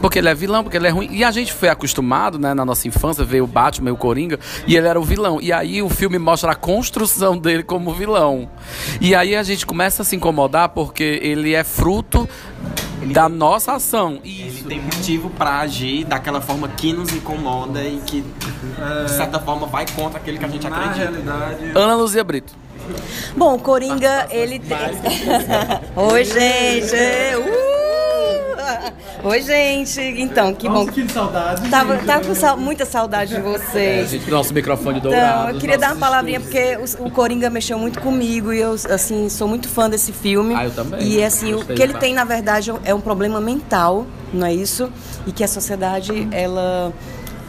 [0.01, 1.07] Porque ele é vilão, porque ele é ruim.
[1.11, 4.39] E a gente foi acostumado, né, na nossa infância, ver o Batman e o Coringa,
[4.65, 5.39] e ele era o vilão.
[5.41, 8.49] E aí o filme mostra a construção dele como vilão.
[8.99, 12.27] E aí a gente começa a se incomodar porque ele é fruto
[13.05, 14.19] da nossa ação.
[14.23, 19.39] E Ele tem motivo pra agir daquela forma que nos incomoda e que, de certa
[19.39, 21.11] forma, vai contra aquele que a gente acredita.
[21.75, 22.53] Ana Luzia Brito.
[23.35, 24.77] Bom, o Coringa, ele tem.
[25.95, 26.95] Oi, gente!
[27.37, 27.80] Uh!
[29.23, 29.99] Oi, gente!
[30.01, 30.85] Então, que bom.
[30.85, 31.69] Que saudade.
[31.69, 34.09] Tava, tava com sal- muita saudade de A vocês.
[34.09, 35.41] gente, nosso microfone dourado.
[35.43, 36.95] Então, eu queria dar uma palavrinha estúdios.
[36.95, 40.53] porque o, o Coringa mexeu muito comigo e eu, assim, sou muito fã desse filme.
[40.55, 41.01] Ah, eu também.
[41.07, 44.53] E, assim, o Gostei que ele tem, na verdade, é um problema mental, não é
[44.53, 44.91] isso?
[45.25, 46.91] E que a sociedade, ela,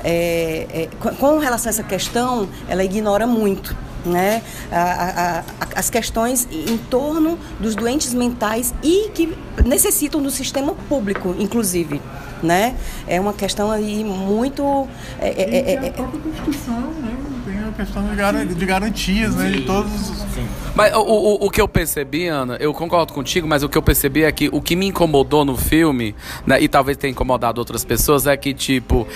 [0.05, 3.77] é, é, com relação a essa questão, ela ignora muito.
[4.05, 4.43] Né?
[4.71, 5.45] A- a- a-
[5.77, 12.01] as questões em torno dos doentes mentais e que necessitam do sistema público, inclusive.
[12.43, 12.75] Né?
[13.07, 14.88] É uma questão aí muito.
[15.21, 17.17] é- é- é- E tem a própria Constituição, né?
[17.45, 19.51] Tem a questão de, gar- de garantias, né?
[19.51, 20.25] De todos os.
[20.75, 23.83] Mas o, o, o que eu percebi, Ana, eu concordo contigo, mas o que eu
[23.83, 26.15] percebi é que o que me incomodou no filme,
[26.47, 29.07] né, e talvez tenha incomodado outras pessoas, é que, tipo,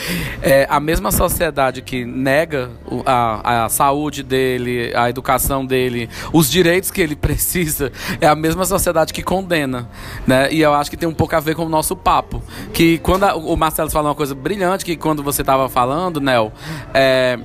[0.43, 2.71] é, a mesma sociedade que nega
[3.07, 7.91] a, a saúde dele, a educação dele, os direitos que ele precisa,
[8.21, 9.89] é a mesma sociedade que condena,
[10.27, 10.53] né?
[10.53, 12.43] E eu acho que tem um pouco a ver com o nosso papo.
[12.75, 16.53] Que quando a- o Marcelo falou uma coisa brilhante, que quando você estava falando, Nel,
[16.93, 17.39] é,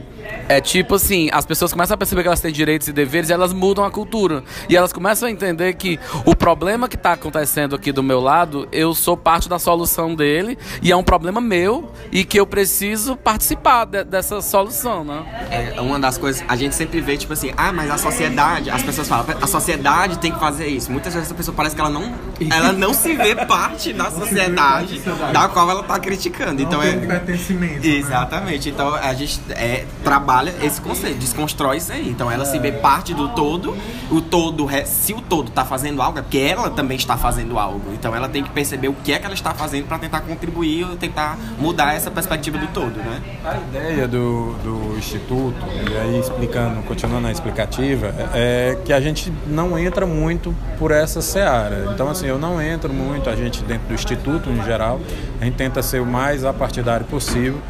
[0.48, 3.34] É tipo assim, as pessoas começam a perceber que elas têm direitos e deveres e
[3.34, 4.44] elas mudam a cultura.
[4.68, 8.68] E elas começam a entender que o problema que está acontecendo aqui do meu lado,
[8.72, 13.16] eu sou parte da solução dele e é um problema meu e que eu preciso
[13.16, 15.24] participar de, dessa solução, né?
[15.50, 18.84] É uma das coisas, a gente sempre vê, tipo assim, ah, mas a sociedade, as
[18.84, 20.92] pessoas falam, a sociedade tem que fazer isso.
[20.92, 22.14] Muitas vezes a pessoa parece que ela não,
[22.50, 26.62] ela não se vê parte da sociedade da qual ela está criticando.
[26.62, 26.92] Então é.
[26.92, 27.96] um pertencimento, né?
[27.96, 28.70] Exatamente.
[28.70, 32.10] Então a gente é, trabalha esse conceito, desconstrói isso aí.
[32.10, 33.78] Então ela se vê parte do todo,
[34.12, 37.94] o todo, se o todo está fazendo algo, é porque ela também está fazendo algo.
[37.94, 40.84] Então ela tem que perceber o que é que ela está fazendo para tentar contribuir
[40.84, 43.22] ou tentar mudar essa perspectiva do todo, né?
[43.46, 45.56] A ideia do, do Instituto,
[45.90, 51.22] e aí explicando, continuando a explicativa, é que a gente não entra muito por essa
[51.22, 51.90] seara.
[51.94, 55.00] Então, assim, eu não entro muito, a gente dentro do Instituto em geral,
[55.40, 57.62] a gente tenta ser o mais apartidário possível.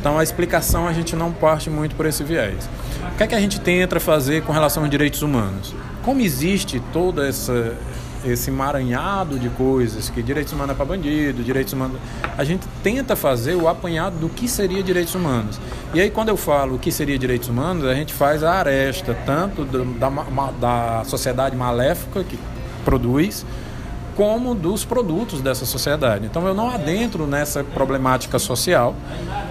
[0.00, 2.68] Então, a explicação a gente não parte muito por esse viés.
[3.12, 5.74] O que é que a gente tenta fazer com relação aos direitos humanos?
[6.02, 7.74] Como existe toda essa
[8.24, 11.98] esse emaranhado de coisas, que direitos humanos é para bandido, direitos humanos.
[12.36, 15.58] A gente tenta fazer o apanhado do que seria direitos humanos.
[15.94, 19.16] E aí, quando eu falo o que seria direitos humanos, a gente faz a aresta,
[19.24, 22.36] tanto da, ma- da sociedade maléfica que
[22.84, 23.46] produz,
[24.16, 26.26] como dos produtos dessa sociedade.
[26.26, 28.96] Então eu não adentro nessa problemática social,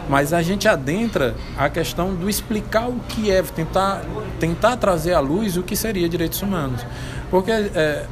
[0.09, 4.03] mas a gente adentra a questão do explicar o que é, tentar,
[4.39, 6.85] tentar trazer à luz o que seria direitos humanos.
[7.29, 8.05] Porque é,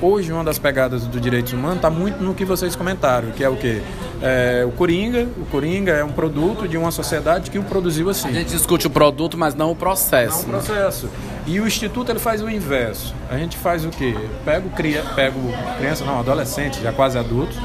[0.00, 3.48] hoje uma das pegadas do direitos humanos está muito no que vocês comentaram, que é
[3.48, 3.82] o quê?
[4.26, 8.28] É, o Coringa, o Coringa é um produto de uma sociedade que o produziu assim.
[8.28, 10.44] A gente discute o produto, mas não o processo.
[10.44, 11.10] É um processo.
[11.46, 13.14] E o instituto ele faz o inverso.
[13.28, 14.16] A gente faz o quê?
[14.42, 15.38] Pego, cria, pego
[15.76, 17.58] criança, não, adolescente, já quase adultos,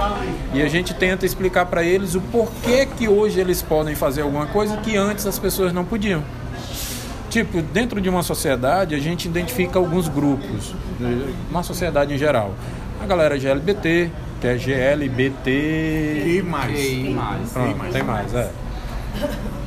[0.54, 4.48] e a gente tenta explicar para eles o porquê que hoje eles podem fazer alguma
[4.48, 6.22] coisa que antes as pessoas não podiam.
[7.30, 11.32] Tipo, dentro de uma sociedade, a gente identifica alguns grupos, né?
[11.50, 12.54] uma sociedade em geral.
[13.02, 16.24] A galera GLBT, que é GLBT.
[16.26, 17.52] E mais.
[17.52, 18.52] Pronto, tem mais, é.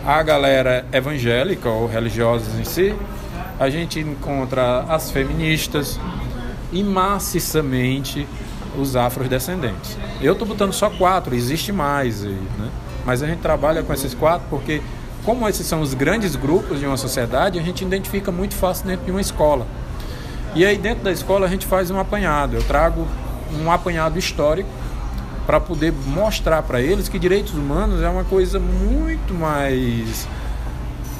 [0.05, 2.95] A galera evangélica ou religiosa em si,
[3.59, 6.01] a gente encontra as feministas
[6.73, 8.27] e maciçamente
[8.77, 9.97] os afrodescendentes.
[10.21, 12.71] Eu tô botando só quatro, existe mais aí, né?
[13.05, 14.81] Mas a gente trabalha com esses quatro porque
[15.25, 19.05] como esses são os grandes grupos de uma sociedade, a gente identifica muito fácil dentro
[19.05, 19.67] de uma escola.
[20.55, 22.57] E aí dentro da escola a gente faz um apanhado.
[22.57, 23.07] Eu trago
[23.61, 24.69] um apanhado histórico
[25.47, 30.27] para poder mostrar para eles que direitos humanos é uma coisa muito mais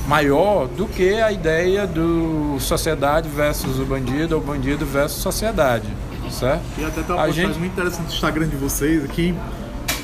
[0.07, 5.87] maior do que a ideia do sociedade versus o bandido ou bandido versus sociedade,
[6.31, 6.63] certo?
[6.79, 9.35] E até tem uma A gente- muito interessante no Instagram de vocês aqui,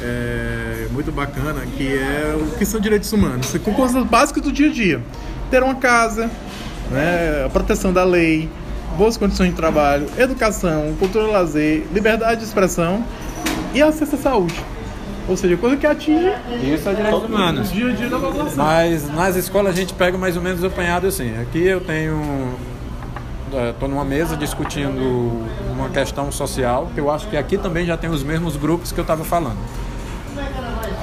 [0.01, 3.55] é, muito bacana, que é o que são direitos humanos.
[3.65, 5.01] Com coisas básicas do dia a dia.
[5.51, 6.31] Ter uma casa,
[6.91, 8.49] né, a proteção da lei,
[8.99, 13.05] boas condições de trabalho, educação, cultura e lazer, liberdade de expressão
[13.73, 14.61] e acesso à saúde.
[15.29, 16.27] Ou seja, coisa que atinge
[16.75, 17.71] Isso é direitos o humanos.
[17.71, 18.65] dia a dia da população.
[18.65, 21.33] Mas nas escolas a gente pega mais ou menos apanhado assim.
[21.41, 22.19] Aqui eu tenho.
[23.71, 28.11] Estou numa mesa discutindo uma questão social, que eu acho que aqui também já tem
[28.11, 29.57] os mesmos grupos que eu estava falando.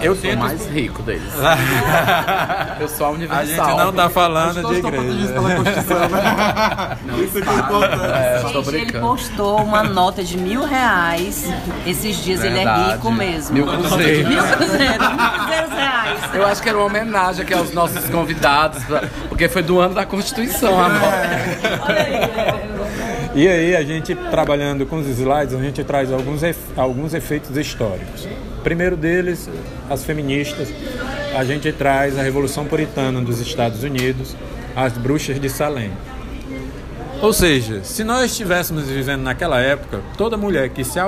[0.01, 0.39] Eu Eu sou o tento.
[0.39, 1.31] mais rico deles.
[2.79, 3.45] eu sou a A universal.
[3.67, 5.35] gente não está falando de igreja.
[7.23, 8.03] Isso aqui é importante.
[8.13, 11.49] É, Gente, ele postou uma nota de mil reais.
[11.87, 12.91] Esses dias ele é Verdade.
[12.93, 13.53] rico mesmo.
[13.53, 14.29] Mil cruzeiros.
[14.29, 16.19] Mil cruzeiros, mil cruzeiros reais.
[16.33, 19.95] Eu acho que era uma homenagem aqui aos nossos convidados, pra- porque foi do ano
[19.95, 20.99] da Constituição, amor.
[23.33, 27.55] E aí, a gente trabalhando com os slides, a gente traz alguns, ef- alguns efeitos
[27.57, 28.27] históricos.
[28.65, 29.47] Primeiro deles,
[29.87, 30.67] as feministas.
[31.37, 34.35] A gente traz a Revolução Puritana dos Estados Unidos,
[34.75, 35.91] as bruxas de Salem.
[37.21, 40.99] Ou seja, se nós estivéssemos vivendo naquela época, toda mulher que se,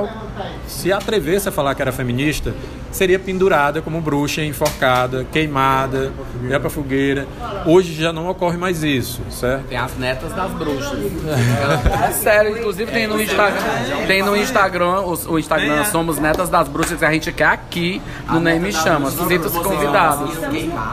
[0.67, 2.53] se atrevesse a falar que era feminista
[2.91, 6.11] seria pendurada como bruxa, enforcada, queimada,
[6.49, 7.27] ia pra fogueira.
[7.65, 9.65] Hoje já não ocorre mais isso, certo?
[9.67, 10.97] Tem as netas das bruxas.
[12.07, 13.61] É sério, inclusive tem no Instagram.
[14.07, 18.01] Tem no Instagram, o, o Instagram Somos Netas das Bruxas que a gente quer aqui
[18.29, 19.09] no Nem Me Chama.
[19.11, 20.31] Sinta-se convidados.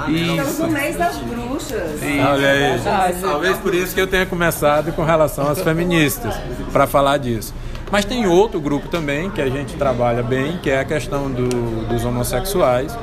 [0.08, 0.66] Isso.
[0.66, 2.00] mês das bruxas.
[2.02, 2.80] Olha aí.
[3.20, 6.34] Talvez por isso que eu tenha começado com relação às feministas,
[6.72, 7.54] para falar disso.
[7.94, 11.86] Mas tem outro grupo também que a gente trabalha bem, que é a questão do-
[11.86, 12.98] dos homossexuais,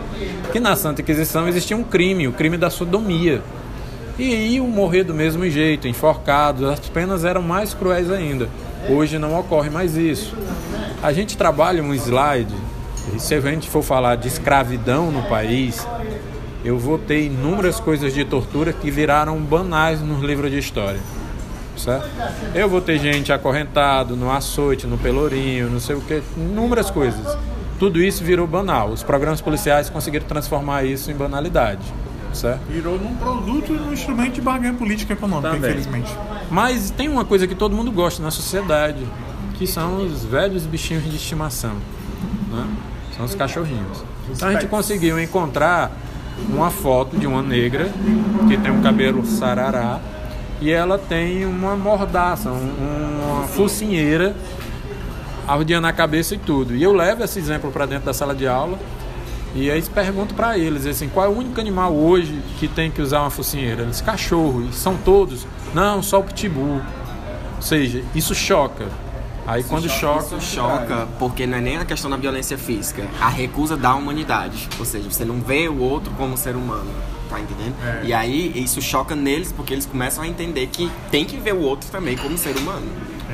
[0.52, 3.42] que na Santa Inquisição existia um crime, o crime da sodomia.
[4.20, 8.50] E iam morrer do mesmo jeito, enforcados, as penas eram mais cruéis ainda.
[8.90, 10.36] Hoje não ocorre mais isso.
[11.02, 12.54] A gente trabalha um slide,
[13.18, 15.88] se a gente for falar de escravidão no país,
[16.66, 21.00] eu vou ter inúmeras coisas de tortura que viraram banais nos livros de história.
[21.78, 22.08] Certo?
[22.54, 27.38] Eu vou ter gente acorrentado no açoite, no pelourinho, não sei o que, inúmeras coisas.
[27.80, 28.90] Tudo isso virou banal.
[28.90, 31.82] Os programas policiais conseguiram transformar isso em banalidade.
[32.34, 32.62] Certo?
[32.70, 35.72] Virou num produto e num instrumento de barganha política e econômica, Também.
[35.72, 36.16] infelizmente.
[36.50, 39.06] Mas tem uma coisa que todo mundo gosta na sociedade,
[39.56, 41.76] que são os velhos bichinhos de estimação.
[42.52, 42.68] Né?
[43.18, 44.04] São os cachorrinhos.
[44.30, 45.92] Então a gente conseguiu encontrar
[46.50, 47.92] uma foto de uma negra
[48.48, 50.00] que tem um cabelo sarará
[50.62, 54.36] e ela tem uma mordaça, um- uma focinheira
[55.48, 56.76] arrodeando a cabeça e tudo.
[56.76, 58.78] E eu levo esse exemplo para dentro da sala de aula
[59.56, 63.02] e aí pergunto para eles assim, qual é o único animal hoje que tem que
[63.02, 63.82] usar uma focinheira?
[63.82, 65.46] Eles cachorro, e são todos.
[65.74, 66.80] Não, só o pitbull.
[67.58, 68.86] Ou seja, isso choca.
[69.52, 73.28] Aí quando choca, Isso choca, porque não é nem a questão da violência física, a
[73.28, 74.70] recusa da humanidade.
[74.80, 76.90] Ou seja, você não vê o outro como ser humano,
[77.30, 77.76] tá entendendo?
[78.02, 81.60] E aí isso choca neles porque eles começam a entender que tem que ver o
[81.60, 82.88] outro também como ser humano.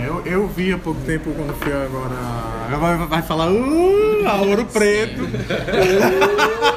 [0.04, 2.16] Eu, eu vi há pouco tempo quando fui agora.
[2.72, 5.22] Agora vai, vai falar, uh, a ouro preto.
[5.22, 6.77] Uh,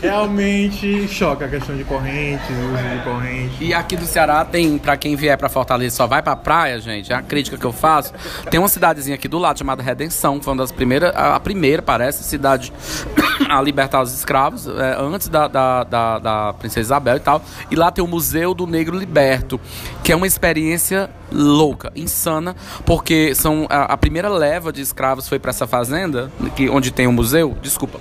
[0.00, 3.64] realmente choca a questão de correntes, uso de corrente.
[3.64, 7.12] E aqui do Ceará tem, pra quem vier pra Fortaleza só vai pra praia, gente,
[7.12, 8.12] é a crítica que eu faço.
[8.50, 11.82] Tem uma cidadezinha aqui do lado chamada Redenção, que foi uma das primeiras, a primeira,
[11.82, 12.72] parece, cidade
[13.48, 17.42] a libertar os escravos, é, antes da, da, da, da Princesa Isabel e tal.
[17.70, 19.60] E lá tem o Museu do Negro Liberto,
[20.02, 22.54] que é uma experiência louca, insana,
[22.84, 27.06] porque são a, a primeira leva de escravos foi pra essa fazenda, que, onde tem
[27.06, 28.00] o museu, desculpa.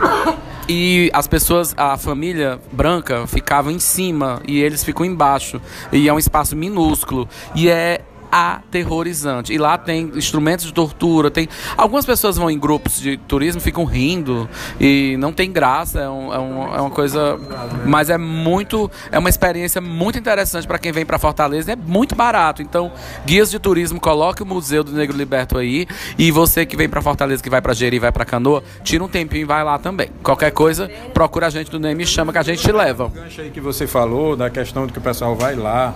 [0.68, 5.60] E as pessoas, a família branca ficava em cima e eles ficam embaixo.
[5.92, 7.28] E é um espaço minúsculo.
[7.54, 8.00] E é
[8.30, 9.52] aterrorizante.
[9.52, 13.84] E lá tem instrumentos de tortura, tem algumas pessoas vão em grupos de turismo ficam
[13.84, 14.48] rindo
[14.80, 17.38] e não tem graça, é, um- é um- é uma coisa,
[17.84, 22.14] mas é muito, é uma experiência muito interessante para quem vem para Fortaleza, é muito
[22.14, 22.62] barato.
[22.62, 22.92] Então,
[23.24, 25.86] guias de turismo, coloque o Museu do Negro Liberto aí
[26.18, 29.08] e você que vem para Fortaleza, que vai para Jeri, vai para Canoa, tira um
[29.08, 30.08] tempinho e vai lá também.
[30.22, 33.06] Qualquer coisa, procura a gente do NEM e chama que a gente te leva.
[33.06, 35.94] O gancho aí que você falou da questão de que o pessoal vai lá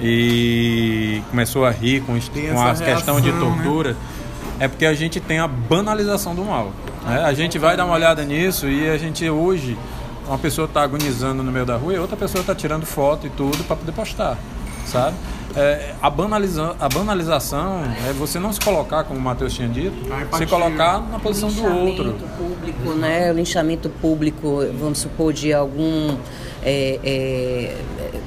[0.00, 3.38] e começou a rir com, com a questão de né?
[3.38, 3.96] tortura,
[4.58, 6.72] é porque a gente tem a banalização do mal.
[7.04, 7.22] né?
[7.24, 9.76] A gente vai dar uma olhada nisso e a gente hoje,
[10.26, 13.30] uma pessoa está agonizando no meio da rua e outra pessoa está tirando foto e
[13.30, 14.36] tudo para poder postar,
[14.86, 15.16] sabe?
[15.56, 19.96] É, a, banaliza a banalização é você não se colocar, como o Matheus tinha dito,
[20.36, 22.04] se colocar na posição do outro.
[22.04, 23.30] linchamento público, né?
[23.30, 26.16] O linchamento público, vamos supor, de algum
[26.62, 27.76] é, é,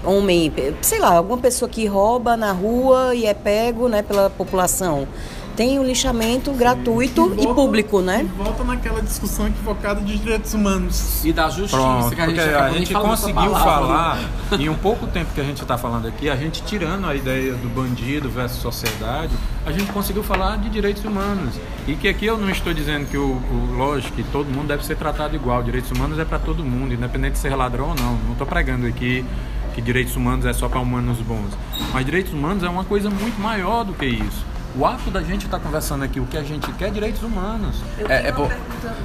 [0.03, 5.07] homem, sei lá, alguma pessoa que rouba na rua e é pego, né, pela população.
[5.55, 8.21] Tem o linchamento gratuito e, volta- público, né?
[8.23, 11.23] E volta naquela discussão equivocada de direitos humanos.
[11.23, 14.19] E da justiça, Pronto, que a gente, porque a gente conseguiu falar,
[14.59, 17.53] em um pouco tempo que a gente está falando aqui, a gente tirando a ideia
[17.53, 19.31] do bandido versus sociedade,
[19.65, 21.53] a gente conseguiu falar de direitos humanos.
[21.87, 24.83] E que aqui eu não estou dizendo que, o, o lógico, que todo mundo deve
[24.85, 25.61] ser tratado igual.
[25.61, 28.13] Direitos humanos é para todo mundo, independente de ser ladrão ou não.
[28.25, 29.23] Não estou pregando aqui
[29.75, 31.49] que direitos humanos é só para humanos bons.
[31.93, 34.45] Mas direitos humanos é uma coisa muito maior do que isso.
[34.75, 37.75] O ato da gente estar conversando aqui, o que a gente quer é direitos humanos.
[38.09, 38.49] É, é por-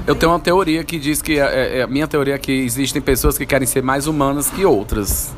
[0.07, 3.03] eu tenho uma teoria que diz que é, é- a minha teoria é que existem
[3.03, 5.31] pessoas que querem ser mais humanas que outras.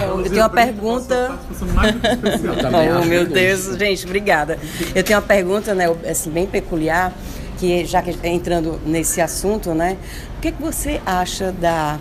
[0.00, 1.36] Eu tenho uma pergunta.
[3.02, 4.56] Oh, meu Deus, gente, obrigada.
[4.94, 7.12] Eu tenho uma pergunta, né, assim, bem peculiar,
[7.58, 9.96] que já que entrando nesse assunto, né,
[10.38, 11.98] o que, que você acha da,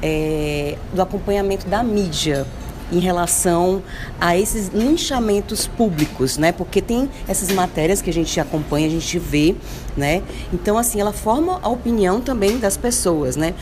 [0.00, 2.46] é, do acompanhamento da mídia
[2.94, 3.82] em relação
[4.20, 6.52] a esses linchamentos públicos, né?
[6.52, 9.54] Porque tem essas matérias que a gente acompanha, a gente vê,
[9.96, 10.22] né?
[10.52, 13.52] Então, assim, ela forma a opinião também das pessoas, né?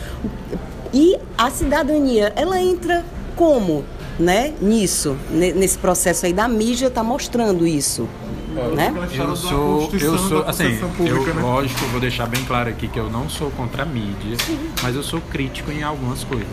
[0.93, 3.83] E a cidadania, ela entra como,
[4.19, 4.53] né?
[4.61, 8.07] Nisso, ne- nesse processo aí da mídia está mostrando isso,
[8.77, 8.93] né?
[9.31, 10.65] Eu sou, eu sou, assim,
[11.09, 14.37] eu, lógico, eu vou deixar bem claro aqui que eu não sou contra a mídia,
[14.83, 16.47] mas eu sou crítico em algumas coisas.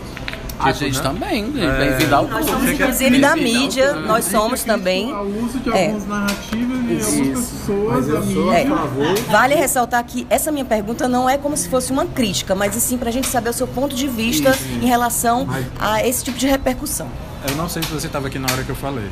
[0.60, 1.02] A Tipo, gente né?
[1.02, 4.06] também, bem-vindo ao Nós somos, inclusive, da ao mídia, clube.
[4.08, 5.10] nós somos também.
[5.12, 5.86] O uso de É.
[5.86, 6.92] algumas narrativas e
[7.24, 8.74] algumas pessoas, Mas eu a sou mídia.
[8.74, 9.18] a favor.
[9.30, 12.98] Vale ressaltar que essa minha pergunta não é como se fosse uma crítica, mas sim
[12.98, 15.48] para a gente saber o seu ponto de vista em relação
[15.80, 17.08] a esse tipo de repercussão.
[17.48, 19.06] Eu não sei se você estava aqui na hora que eu falei.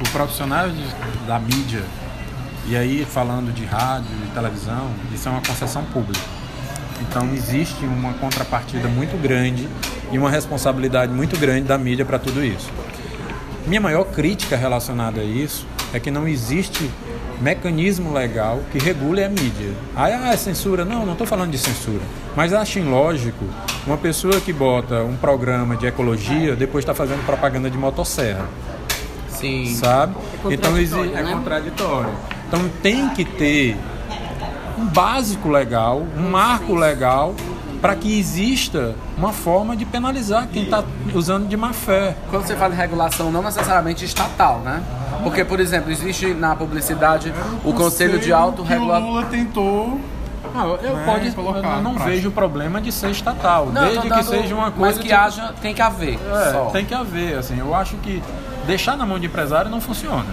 [0.00, 1.82] O, o profissional de- da mídia,
[2.66, 6.24] e aí falando de rádio e televisão, isso é uma concessão pública.
[7.08, 9.68] Então existe uma contrapartida muito grande
[10.10, 12.70] e uma responsabilidade muito grande da mídia para tudo isso.
[13.66, 16.90] Minha maior crítica relacionada a isso é que não existe
[17.40, 19.72] mecanismo legal que regule a mídia.
[19.96, 20.84] Aí, ah, é censura?
[20.84, 22.00] Não, não estou falando de censura.
[22.36, 23.44] Mas acho ilógico
[23.86, 28.46] uma pessoa que bota um programa de ecologia depois está fazendo propaganda de motosserra.
[29.28, 29.74] Sim.
[29.74, 30.14] Sabe?
[30.50, 31.32] então exi- contraditório, é né?
[31.32, 32.10] contraditório.
[32.46, 33.76] Então tem que ter
[34.78, 37.34] um básico legal, um marco legal
[37.80, 42.16] para que exista uma forma de penalizar quem está usando de má fé.
[42.30, 44.82] Quando você fala em regulação, não necessariamente estatal, né?
[45.24, 47.32] Porque, por exemplo, existe na publicidade
[47.64, 49.08] o Conselho de que o Autorregulação.
[49.08, 50.00] Lula tentou
[50.54, 54.02] Ah, eu Né, pode, colocar eu não vejo problema de ser estatal, Não, desde tô
[54.02, 56.18] que dando- seja uma Mas coisa que tipo- haja, tem que haver.
[56.30, 58.22] É, tem que haver, assim, eu acho que
[58.66, 60.26] deixar na mão de empresário não funciona,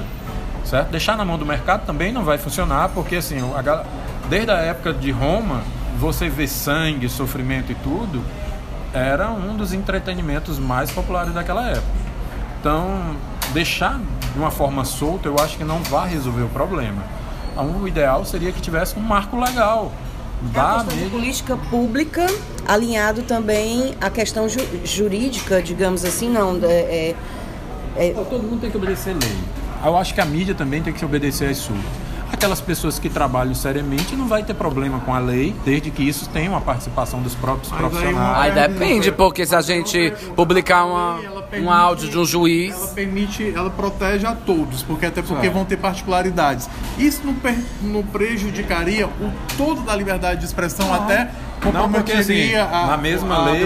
[0.65, 0.89] certo?
[0.89, 3.83] Deixar na mão do mercado também não vai funcionar, porque assim, a
[4.29, 5.61] desde a época de Roma,
[5.99, 8.21] você vê sangue, sofrimento e tudo,
[8.93, 11.83] era um dos entretenimentos mais populares daquela época.
[12.59, 13.15] Então,
[13.53, 13.99] deixar
[14.33, 17.03] de uma forma solta, eu acho que não vai resolver o problema.
[17.51, 19.91] Então, O ideal seria que tivesse um marco legal
[20.49, 21.09] É da a de mídia.
[21.09, 22.25] política pública
[22.67, 26.57] alinhado também à questão ju- jurídica, digamos assim, não.
[26.63, 27.15] é-
[27.97, 29.35] é- Todo mundo tem que obedecer lei.
[29.83, 31.79] Eu acho que a mídia também tem que obedecer às suas.
[32.31, 36.29] Aquelas pessoas que trabalham seriamente não vai ter problema com a lei, desde que isso
[36.29, 38.37] tenha uma participação dos próprios Mas profissionais.
[38.55, 42.73] Aí depende, porque se a gente publicar uma, um permite- áudio de um juiz.
[42.75, 45.49] Ela permite, ela protege a todos, porque até porque É.
[45.49, 46.69] vão ter particularidades.
[46.97, 51.29] Isso não, per- não prejudicaria o todo da liberdade de expressão, até
[51.73, 53.63] Não, porque assim, a, na mesma a lei,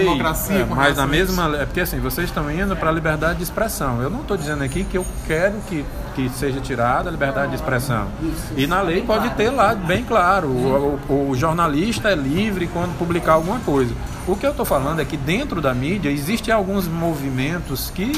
[0.60, 1.06] é, mas na isso.
[1.12, 4.02] mesma lei, é porque assim, vocês estão indo para a liberdade de expressão.
[4.02, 5.84] Eu não estou dizendo aqui que eu quero que,
[6.14, 8.08] que seja tirada a liberdade de expressão.
[8.56, 12.96] E na lei pode ter lá, bem claro, o, o- o jornalista é livre quando
[12.98, 13.94] publicar alguma coisa.
[14.26, 18.10] O que eu estou falando é que dentro da mídia existem alguns movimentos que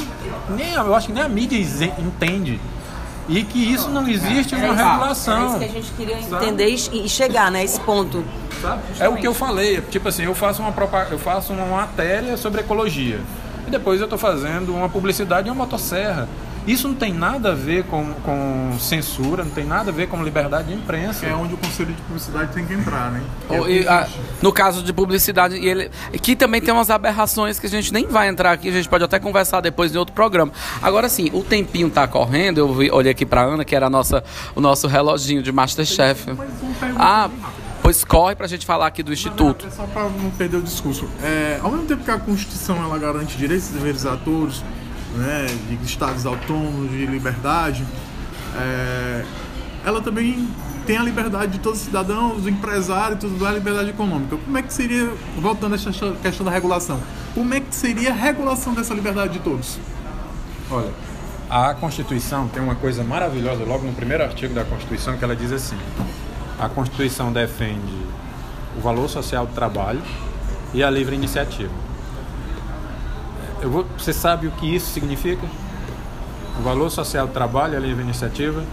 [0.49, 1.57] nem, eu acho que nem a mídia
[1.99, 2.59] entende.
[3.29, 5.59] E que isso não existe uma é isso regulação.
[5.59, 8.23] que a gente queria entender e, e chegar né, a esse ponto.
[8.61, 8.81] Sabe?
[8.99, 10.73] É o que eu falei, tipo assim, eu faço uma
[11.11, 13.19] eu faço uma matéria sobre ecologia.
[13.67, 16.27] E depois eu estou fazendo uma publicidade de uma motosserra.
[16.67, 20.21] Isso não tem nada a ver com, com censura, não tem nada a ver com
[20.21, 21.25] liberdade de imprensa.
[21.25, 23.23] É onde o conselho de publicidade tem que entrar, né?
[23.49, 24.05] É Ou, e, ah,
[24.41, 25.89] no caso de publicidade, e ele,
[26.21, 29.03] que também tem umas aberrações que a gente nem vai entrar aqui, a gente pode
[29.03, 30.51] até conversar depois em outro programa.
[30.81, 33.89] Agora sim, o tempinho tá correndo, eu vi- olhei aqui pra Ana, que era a
[33.89, 34.21] nossa,
[34.53, 36.25] o nosso reloginho de Masterchef.
[36.97, 37.29] Ah,
[37.81, 39.65] pois corre pra gente falar aqui do Instituto.
[39.67, 41.07] É só para não perder o discurso.
[41.23, 44.63] É, ao mesmo tempo que a Constituição ela garante direitos e deveres a todos,
[45.15, 47.85] né, de estados autônomos, de liberdade,
[48.55, 49.25] é,
[49.85, 50.47] ela também
[50.85, 54.37] tem a liberdade de todos os cidadãos, do empresário, tudo a liberdade econômica.
[54.37, 55.91] Como é que seria, voltando a essa
[56.21, 56.99] questão da regulação,
[57.33, 59.77] como é que seria a regulação dessa liberdade de todos?
[60.71, 60.91] Olha,
[61.49, 65.51] a Constituição tem uma coisa maravilhosa, logo no primeiro artigo da Constituição, que ela diz
[65.51, 65.77] assim:
[66.59, 67.97] a Constituição defende
[68.77, 70.01] o valor social do trabalho
[70.73, 71.71] e a livre iniciativa.
[73.61, 75.45] Eu vou, você sabe o que isso significa?
[76.59, 78.63] O valor social do trabalho e a livre iniciativa?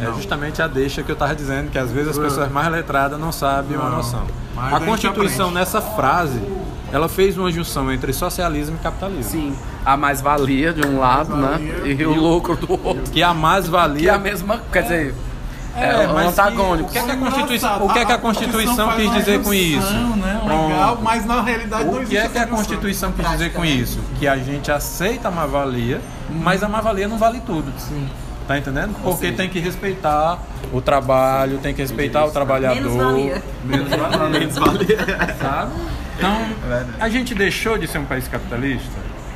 [0.00, 3.20] É justamente a deixa que eu estava dizendo, que às vezes as pessoas mais letradas
[3.20, 4.24] não sabem uma Não, noção.
[4.54, 5.60] mas A Constituição, aprende.
[5.60, 6.40] nessa frase,
[6.92, 9.30] ela fez uma junção entre socialismo e capitalismo.
[9.30, 9.54] Sim,
[9.84, 11.60] a mais-valia de um lado, né?
[11.84, 13.12] E o lucro do outro.
[13.12, 15.14] Que a Que mais-valia é a mesma, quer dizer,
[15.76, 16.90] é, mas antagônico.
[16.90, 19.42] que- o que é que a Constituição, o que é que a Constituição quis dizer
[19.42, 19.92] com isso?
[20.16, 20.68] Né, Pronto.
[20.68, 22.46] legal, mas na realidade não O que é que a.
[22.46, 24.00] Constituição quis dizer com isso?
[24.18, 26.00] Que a gente aceita a má-valia,
[26.30, 27.72] mas a má-valia não vale tudo.
[28.46, 28.94] Tá entendendo?
[29.02, 30.36] Porque tem que respeitar
[30.72, 32.82] o trabalho, tem que respeitar o trabalhador.
[32.82, 33.42] Menos valia.
[33.64, 34.28] Menos valia.
[34.28, 34.98] Menos valia.
[35.40, 35.72] Sabe?
[36.18, 36.36] Então,
[37.00, 38.90] a gente deixou de ser um país capitalista,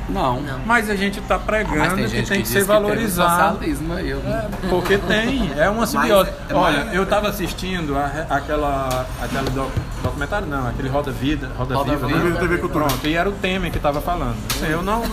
[0.09, 0.41] Não.
[0.65, 3.59] mas a gente está Mas pregando tem que gente tem que, que, ser valorizado.
[3.63, 4.21] eu-
[4.69, 6.31] Porque tem, é uma simbiose.
[6.49, 9.71] é Olha, mais- eu estava assistindo a- aquela, aquele doc-
[10.03, 12.29] documentário, não, aquele Roda Vida, Roda, Roda Viva, Viva.
[12.29, 12.39] né?
[12.39, 12.85] TV Cultura.
[12.85, 14.37] Pronto, e era o Temer que estava falando.
[14.55, 15.01] Assim, eu não.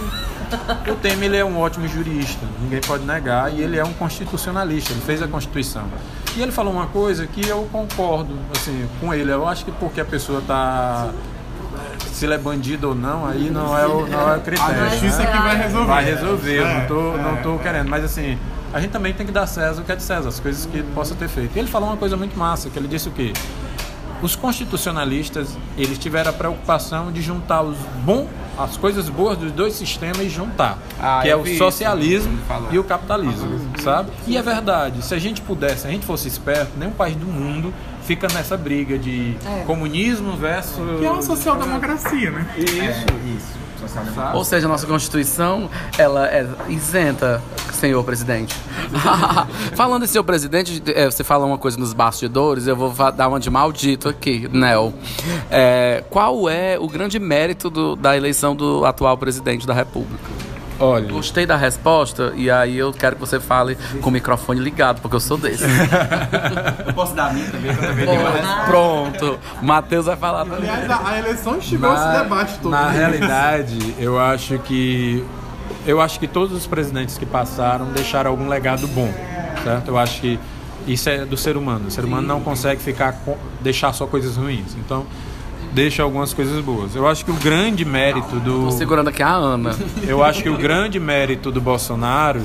[0.89, 4.93] O Temer ele é um ótimo jurista, ninguém pode negar, e ele é um constitucionalista,
[4.93, 5.83] ele fez a Constituição.
[6.37, 9.33] E ele falou uma coisa que eu concordo assim, com ele.
[9.33, 11.09] Eu acho que porque a pessoa está.
[12.13, 14.85] Se ele é bandido ou não, aí não é o, não é o critério.
[14.85, 15.27] A justiça né?
[15.27, 15.87] que vai resolver.
[15.87, 17.23] Vai resolver, É, não tô, é.
[17.23, 17.89] não tô querendo.
[17.89, 18.39] Mas assim,
[18.73, 20.83] a gente também tem que dar César o que é de César, as coisas que
[20.95, 21.57] possa ter feito.
[21.57, 23.33] E ele falou uma coisa muito massa, que ele disse o quê?
[24.25, 29.75] Os constitucionalistas, eles tiveram a preocupação de juntar os bom, as coisas boas dos dois
[29.75, 32.69] sistemas e juntar, Ah, que é o isso, socialismo falou.
[32.73, 34.11] e o capitalismo, sabe?
[34.27, 37.27] E é verdade, se a gente pudesse, se a gente fosse esperto, nenhum país do
[37.27, 37.71] mundo
[38.05, 42.47] fica nessa briga de comunismo versus Que é uma social-democracia, né?
[42.57, 43.07] isso,
[43.37, 43.65] isso.
[44.35, 45.69] Ou seja, a nossa Constituição,
[45.99, 48.55] ela é isenta, senhor presidente.
[49.77, 53.41] Falando em senhor presidente, eh, você fala uma coisa nos bastidores, eu vou dar uma
[53.41, 54.93] de maldito aqui, Nel.
[55.51, 60.23] É, qual é o grande mérito do- da eleição do atual presidente da República?
[60.79, 65.01] Olha, Gostei da resposta e aí eu quero que você fale com o microfone ligado,
[65.01, 65.65] porque eu sou desse.
[66.87, 68.65] Eu posso dar a minha também, que eu uma.
[68.67, 70.69] Pronto, Matheus vai falar também.
[70.69, 72.71] Aliás, a, a eleição instigou esse debate todo.
[72.71, 75.25] na realidade, eu acho que
[75.87, 79.13] eu acho que todos os presidentes que passaram deixaram algum legado bom,
[79.63, 79.89] certo?
[79.89, 80.39] Eu acho que
[80.87, 81.89] isso é do ser humano.
[81.89, 84.75] O ser humano não consegue ficar com, deixar só coisas ruins.
[84.77, 85.07] Então,
[85.75, 86.95] deixa algumas coisas boas.
[86.95, 89.77] Eu acho que o grande mérito do Tô segurando aqui a Ana.
[90.07, 92.41] eu acho que o grande mérito do Bolsonaro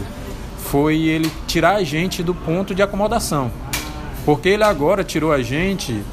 [0.57, 3.51] foi ele tirar a gente do ponto de acomodação.
[4.25, 6.03] Porque ele agora tirou a gente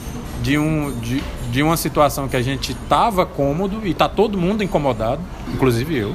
[0.43, 4.63] de, um, de, de uma situação que a gente estava cômodo e está todo mundo
[4.63, 5.21] incomodado,
[5.53, 6.15] inclusive eu,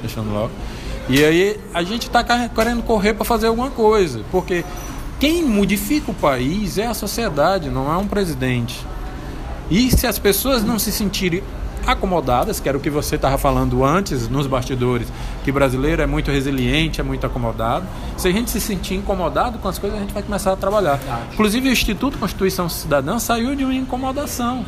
[0.00, 0.50] deixando logo.
[1.08, 4.22] E aí a gente está querendo correr para fazer alguma coisa.
[4.30, 4.64] Porque
[5.20, 8.84] quem modifica o país é a sociedade, não é um presidente.
[9.70, 11.42] E se as pessoas não se sentirem
[11.86, 15.08] acomodadas, que era o que você estava falando antes nos bastidores,
[15.44, 17.86] que brasileiro é muito resiliente, é muito acomodado.
[18.16, 21.00] Se a gente se sentir incomodado com as coisas, a gente vai começar a trabalhar.
[21.32, 24.66] Inclusive o Instituto Constituição Cidadã saiu de uma incomodação,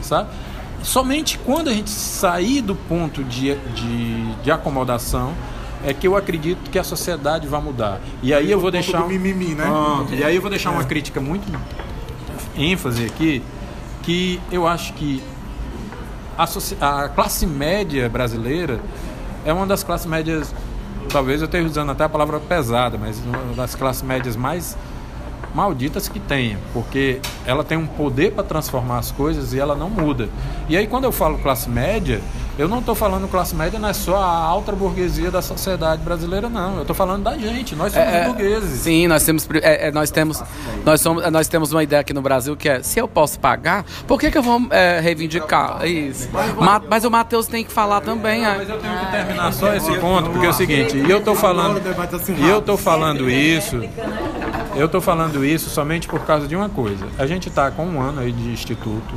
[0.00, 0.30] sabe?
[0.82, 5.34] Somente quando a gente sair do ponto de, de, de acomodação
[5.84, 8.00] é que eu acredito que a sociedade vai mudar.
[8.22, 9.64] E aí eu vou deixar do mimimi, né?
[9.64, 10.14] Pronto.
[10.14, 11.46] E aí eu vou deixar uma crítica muito
[12.56, 13.42] ênfase aqui,
[14.02, 15.22] que eu acho que
[16.36, 18.80] a, a classe média brasileira
[19.44, 20.54] é uma das classes médias,
[21.10, 24.76] talvez eu esteja usando até a palavra pesada, mas uma das classes médias mais
[25.54, 29.90] malditas que tenha, porque ela tem um poder para transformar as coisas e ela não
[29.90, 30.28] muda.
[30.68, 32.20] E aí quando eu falo classe média,
[32.60, 36.48] eu não estou falando classe média não é só a alta burguesia da sociedade brasileira
[36.48, 38.80] não, eu estou falando da gente, nós somos É, é, burgueses.
[38.80, 40.42] Sim, nós temos, é, é, nós temos,
[40.84, 43.84] nós somos, nós temos uma ideia aqui no Brasil que é, se eu posso pagar,
[44.06, 45.78] por que, que eu vou é, reivindicar?
[45.82, 46.28] É isso.
[46.58, 48.44] Ma- mas o Matheus tem que falar também.
[48.44, 48.56] é.
[48.58, 51.34] Mas eu tenho que terminar só esse ponto, porque é o seguinte, e eu tô
[51.34, 51.80] falando,
[52.38, 53.80] e eu tô falando isso,
[54.76, 57.06] eu tô falando isso somente por causa de uma coisa.
[57.18, 59.14] A gente está com um ano aí de instituto.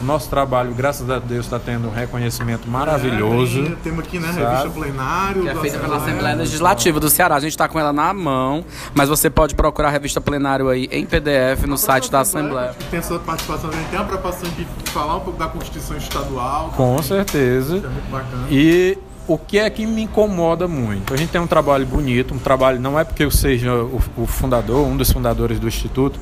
[0.00, 3.76] O nosso trabalho, graças a Deus, está tendo um reconhecimento maravilhoso.
[3.82, 4.32] Temos aqui, né?
[4.32, 4.46] Sabe?
[4.46, 5.42] Revista Plenário.
[5.42, 6.34] Que é feita pela Assembleia.
[6.36, 7.36] Legislativa do Ceará.
[7.36, 10.88] A gente está com ela na mão, mas você pode procurar a revista plenário aí
[10.90, 12.74] em PDF no site da Assembleia.
[12.90, 16.72] Tem essa participação, a gente tem a preocupação de falar um pouco da Constituição Estadual.
[16.76, 17.76] Com certeza.
[17.76, 18.46] É muito bacana.
[18.50, 18.96] E
[19.28, 21.12] o que é que me incomoda muito?
[21.12, 24.26] A gente tem um trabalho bonito, um trabalho, não é porque eu seja o, o
[24.26, 26.18] fundador, um dos fundadores do Instituto,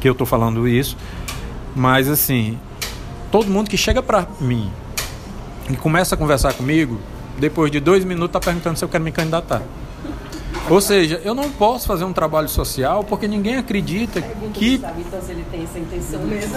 [0.00, 0.96] que eu estou falando isso,
[1.74, 2.58] mas assim,
[3.34, 4.70] todo mundo que chega para mim
[5.68, 7.00] e começa a conversar comigo,
[7.36, 9.60] depois de dois minutos está perguntando se eu quero me candidatar.
[10.70, 14.22] Ou seja, eu não posso fazer um trabalho social porque ninguém acredita
[14.52, 16.54] que Então, se ele tem essa intenção mesmo.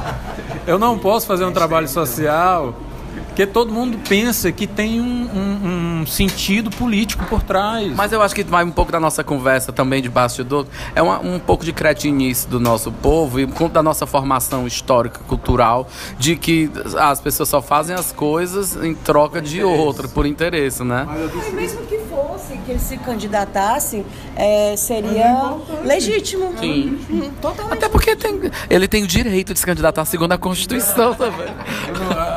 [0.66, 2.74] eu não posso fazer um trabalho social
[3.38, 7.94] porque todo mundo pensa que tem um, um- um sentido político por trás.
[7.94, 10.66] Mas eu acho que vai um pouco da nossa conversa também de bastidor.
[10.92, 15.88] É uma- um pouco de cretinice do nosso povo e da nossa formação histórica, cultural,
[16.18, 16.68] de que
[16.98, 21.06] as pessoas só fazem as coisas em troca de outra, por interesse, né?
[21.54, 26.54] Mesmo que fosse, que ele se candidatasse, é, seria legítimo.
[26.58, 26.98] Sim.
[27.08, 27.74] Hum, Totalmente.
[27.74, 31.46] Até porque tem- ele tem o direito de se candidatar segundo a Constituição também.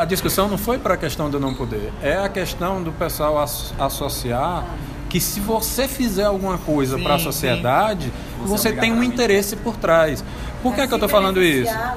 [0.01, 3.37] A- discussão não foi para a questão do não poder, é a questão do pessoal
[3.39, 4.65] as- associar
[5.09, 8.11] que se você fizer alguma coisa para a sociedade,
[8.45, 10.23] você tem um interesse por trás.
[10.63, 11.71] Por que, que eu estou falando isso?
[11.73, 11.93] né?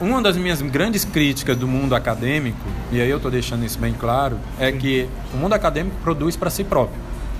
[0.00, 2.58] Uma das minhas grandes críticas do mundo acadêmico,
[2.90, 6.48] e aí eu estou deixando isso bem claro, é que o mundo acadêmico produz para
[6.48, 6.98] si próprio.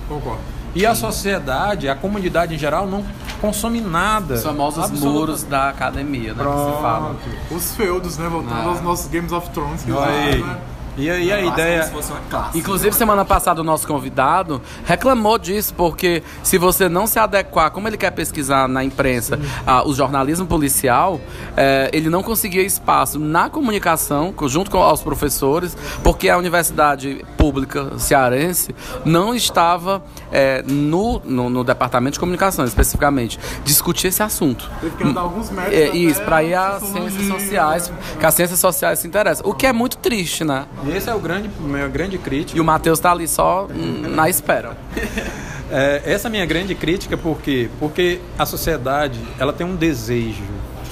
[0.08, 0.40] Concordo.
[0.78, 3.04] E a sociedade, a comunidade em geral, não
[3.40, 4.34] consome nada.
[4.34, 6.44] Os famosos Absoluta- muros da academia, né?
[6.44, 7.16] Que se fala.
[7.50, 8.28] Os feudos, né?
[8.28, 8.70] Voltando Ah.
[8.70, 9.82] aos nossos Games of Thrones.
[9.82, 9.96] Que aí.
[10.40, 10.58] usaram, né?
[10.98, 11.84] E aí a ideia.
[11.84, 12.58] Como se fosse uma classe.
[12.58, 17.86] Inclusive, semana passada, o nosso convidado reclamou disso, porque se você não se adequar, como
[17.88, 21.20] ele quer pesquisar na imprensa ah, o jornalismo policial,
[21.56, 27.24] eh, ele não conseguia espaço na comunicação, co- junto com os professores, porque a universidade
[27.36, 28.74] pública cearense
[29.04, 34.68] não estava eh, no, no, no departamento de comunicação, especificamente, discutir esse assunto.
[34.80, 35.74] Teve que andar alguns metros.
[35.74, 39.48] É, isso, para ir às ciências sociais, que as ciências sociais se interessam.
[39.48, 40.66] O que é muito triste, né?
[40.96, 42.58] Esse é o grande, minha grande crítica.
[42.58, 43.68] E o Matheus tá ali só
[44.08, 44.76] na espera.
[45.70, 47.68] É, essa é a minha grande crítica, por quê?
[47.78, 50.42] Porque a sociedade ela tem um desejo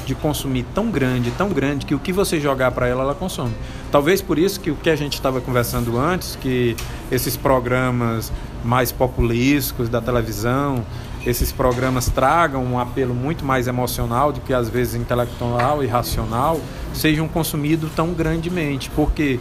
[0.05, 3.55] de consumir tão grande, tão grande, que o que você jogar para ela, ela consome.
[3.91, 6.77] Talvez por isso que o que a gente estava conversando antes, que
[7.11, 8.31] esses programas
[8.63, 10.85] mais populísticos da televisão,
[11.27, 16.61] esses programas tragam um apelo muito mais emocional do que às vezes intelectual e racional,
[16.95, 18.91] sejam consumidos tão grandemente.
[18.91, 19.41] Porque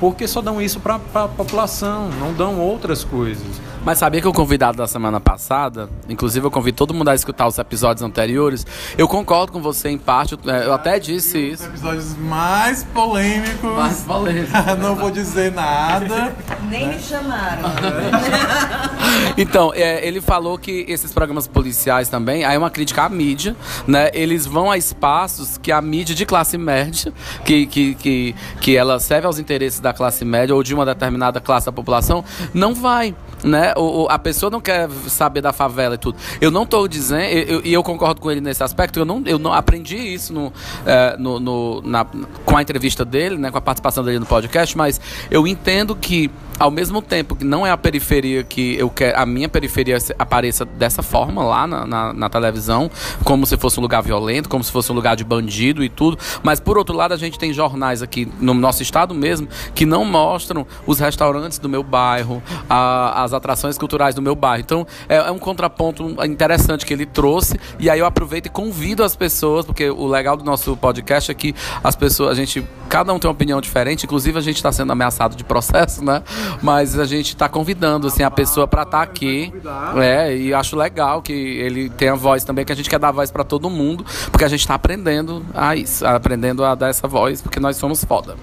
[0.00, 3.60] porque só dão isso para a população, não dão outras coisas.
[3.84, 7.46] Mas sabia que o convidado da semana passada, inclusive eu convido todo mundo a escutar
[7.46, 8.66] os episódios anteriores,
[8.96, 11.64] eu concordo com você em parte, é, eu até disse isso.
[11.64, 13.76] Episódios mais polêmicos.
[13.76, 14.52] Mais polêmicos.
[14.80, 16.34] Não vou dizer nada.
[16.68, 17.62] Nem me chamaram.
[19.36, 23.56] Então, é, ele falou que esses programas policiais também, aí é uma crítica à mídia,
[23.86, 24.10] né?
[24.12, 27.12] Eles vão a espaços que a mídia de classe média,
[27.44, 31.40] que, que, que, que ela serve aos interesses da classe média ou de uma determinada
[31.40, 33.14] classe da população, não vai
[33.44, 33.74] né?
[33.76, 36.16] O, a pessoa não quer saber da favela e tudo.
[36.40, 39.38] Eu não estou dizendo, e eu, eu, concordo com ele nesse aspecto, eu não, eu
[39.38, 40.52] não aprendi isso no,
[40.86, 42.06] é, no, no na,
[42.44, 46.30] com a entrevista dele, né, com a participação dele no podcast, mas eu entendo que
[46.58, 50.64] ao mesmo tempo que não é a periferia que eu quero, a minha periferia apareça
[50.64, 52.90] dessa forma lá na, na, na, televisão,
[53.24, 56.18] como se fosse um lugar violento, como se fosse um lugar de bandido e tudo.
[56.42, 60.04] Mas por outro lado, a gente tem jornais aqui no nosso estado mesmo que não
[60.04, 64.60] mostram os restaurantes do meu bairro, a, as atrações culturais do meu bairro.
[64.60, 67.58] Então é, é, um contraponto interessante que ele trouxe.
[67.78, 71.34] E aí eu aproveito e convido as pessoas, porque o legal do nosso podcast é
[71.34, 74.70] que as pessoas, a gente, cada um tem uma opinião diferente, inclusive a gente está
[74.70, 76.22] sendo ameaçado de processo, né?
[76.62, 79.52] Mas a gente está convidando assim, a pessoa para estar tá aqui.
[79.96, 83.30] É, e acho legal que ele tenha voz também, que a gente quer dar voz
[83.30, 87.42] para todo mundo, porque a gente está aprendendo a isso, aprendendo a dar essa voz,
[87.42, 88.36] porque nós somos foda.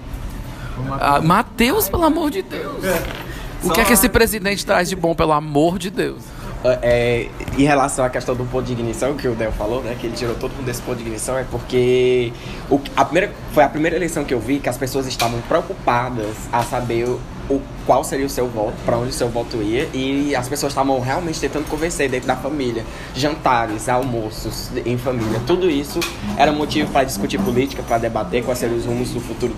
[0.90, 2.84] Ah, Mateus, pelo amor de Deus.
[3.64, 6.22] O que é que esse presidente traz de bom, pelo amor de Deus?
[6.64, 7.28] É,
[7.58, 10.14] em relação à questão do ponto de ignição que o Del falou, né, que ele
[10.14, 12.32] tirou todo mundo desse ponto de ignição, é porque
[12.70, 16.36] o, a primeira, foi a primeira eleição que eu vi que as pessoas estavam preocupadas
[16.52, 17.20] a saber o,
[17.50, 20.70] o qual seria o seu voto, para onde o seu voto ia, e as pessoas
[20.70, 25.98] estavam realmente tentando convencer dentro da família, jantares, almoços em família, tudo isso
[26.36, 29.52] era motivo para discutir política, para debater quais seriam os rumos do futuro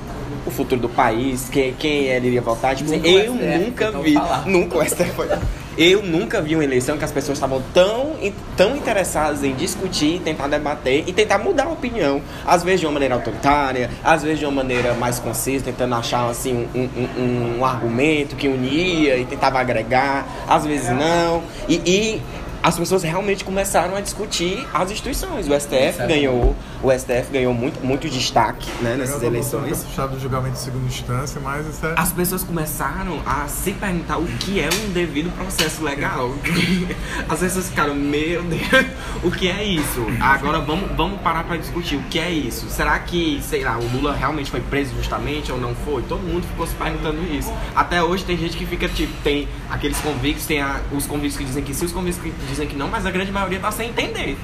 [0.46, 2.74] o futuro do país, quem, quem ele iria votar.
[2.74, 4.14] Tipo, assim, eu nunca vi.
[4.46, 5.28] Nunca o STF foi.
[5.76, 8.12] Eu nunca vi uma eleição que as pessoas estavam tão,
[8.56, 12.22] tão interessadas em discutir, tentar debater e tentar mudar a opinião.
[12.46, 16.30] Às vezes de uma maneira autoritária, às vezes de uma maneira mais concisa, tentando achar
[16.30, 16.88] assim, um,
[17.20, 21.42] um, um argumento que unia e tentava agregar, às vezes não.
[21.68, 22.22] E, e
[22.64, 25.46] as pessoas realmente começaram a discutir as instituições.
[25.46, 29.84] O STF ganhou, o STF ganhou muito, muito destaque né, nessas eleições.
[29.84, 31.94] Fechado do julgamento de segunda instância, mas isso é...
[31.94, 36.32] As pessoas começaram a se perguntar o que é um devido processo legal.
[37.28, 38.62] As pessoas ficaram, meu Deus,
[39.22, 40.02] o que é isso?
[40.18, 42.70] Agora vamos, vamos parar para discutir o que é isso.
[42.70, 46.02] Será que, sei lá, o Lula realmente foi preso justamente ou não foi?
[46.04, 47.52] Todo mundo ficou se perguntando isso.
[47.76, 51.44] Até hoje tem gente que fica tipo, tem aqueles convictos, tem a, os convictos que
[51.44, 53.90] dizem que se os convictos que dizem que não, mas a grande maioria tá sem
[53.90, 54.36] entender.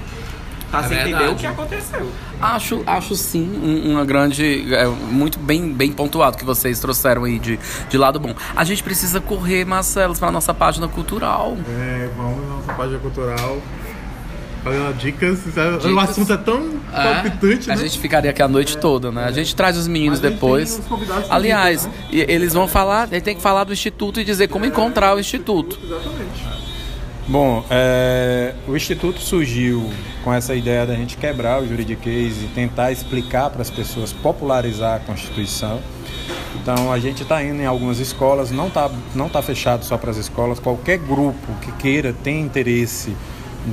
[0.71, 1.15] Tá é sem verdade.
[1.15, 2.13] entender o que aconteceu.
[2.41, 4.73] Acho, acho sim uma grande.
[4.73, 7.59] É, muito bem, bem pontuado que vocês trouxeram aí de,
[7.89, 8.35] de lado bom.
[8.55, 11.57] A gente precisa correr, Marcelo, para nossa página cultural.
[11.69, 13.59] É, vamos na nossa página cultural.
[14.63, 15.85] Fazendo dicas, dicas.
[15.87, 17.75] O assunto é tão é, palpitante, né?
[17.75, 19.25] A gente ficaria aqui a noite é, toda, né?
[19.25, 20.81] A gente traz os meninos depois.
[21.31, 21.93] Aliás, né?
[22.13, 25.79] eles vão falar, ele tem que falar do Instituto e dizer como encontrar o Instituto.
[25.83, 26.70] Exatamente.
[27.29, 29.89] Bom, é, o Instituto surgiu
[30.25, 34.97] com essa ideia da gente quebrar o juridiquês e tentar explicar para as pessoas, popularizar
[34.97, 35.81] a Constituição.
[36.61, 40.11] Então a gente está indo em algumas escolas, não está não tá fechado só para
[40.11, 43.17] as escolas, qualquer grupo que queira, tem interesse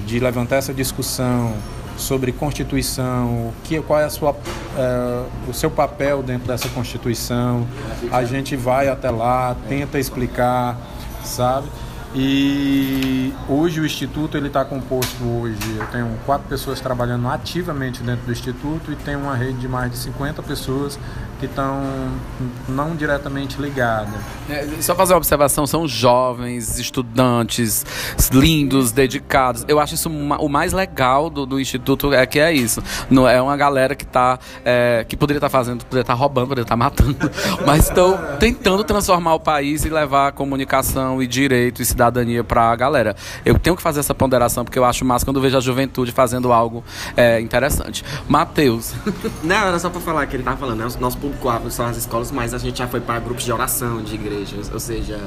[0.05, 1.53] de levantar essa discussão
[1.97, 4.35] sobre Constituição, que, qual é a sua,
[4.77, 7.67] é, o seu papel dentro dessa Constituição,
[8.11, 10.77] a gente vai até lá, tenta explicar,
[11.23, 11.67] sabe?
[12.19, 18.25] E hoje o instituto ele está composto hoje, eu tenho quatro pessoas trabalhando ativamente dentro
[18.25, 20.97] do instituto e tem uma rede de mais de 50 pessoas
[21.39, 21.81] que estão
[22.67, 24.19] não diretamente ligadas.
[24.49, 27.85] É, só fazer uma observação, são jovens, estudantes,
[28.31, 29.65] lindos, dedicados.
[29.67, 32.81] Eu acho isso o mais legal do, do instituto é que é isso.
[33.09, 36.19] Não é uma galera que tá é, que poderia estar tá fazendo, poderia estar tá
[36.19, 37.31] roubando, poderia estar tá matando,
[37.65, 42.75] mas estão tentando transformar o país e levar comunicação e direito e cidadania para a
[42.75, 43.15] galera.
[43.45, 46.51] Eu tenho que fazer essa ponderação porque eu acho massa quando vejo a juventude fazendo
[46.51, 46.83] algo
[47.15, 48.03] é, interessante.
[48.27, 48.93] Matheus.
[49.43, 50.87] Não, era só para falar que ele tava falando, né?
[50.99, 54.15] Nosso público-alvo são as escolas, mas a gente já foi para grupos de oração, de
[54.15, 55.19] igrejas, ou seja,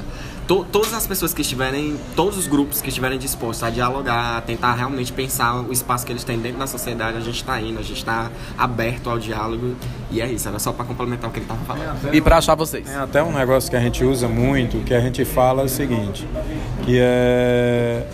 [0.47, 4.41] to, todas as pessoas que estiverem, todos os grupos que estiverem dispostos a dialogar, a
[4.41, 7.79] tentar realmente pensar o espaço que eles têm dentro da sociedade, a gente está indo,
[7.79, 9.75] a gente está aberto ao diálogo
[10.09, 12.13] e é isso, era só para complementar o que ele estava falando.
[12.13, 12.85] E para achar vocês.
[12.85, 16.27] Tem até um negócio que a gente usa muito, que a gente fala o seguinte,
[16.83, 18.07] que é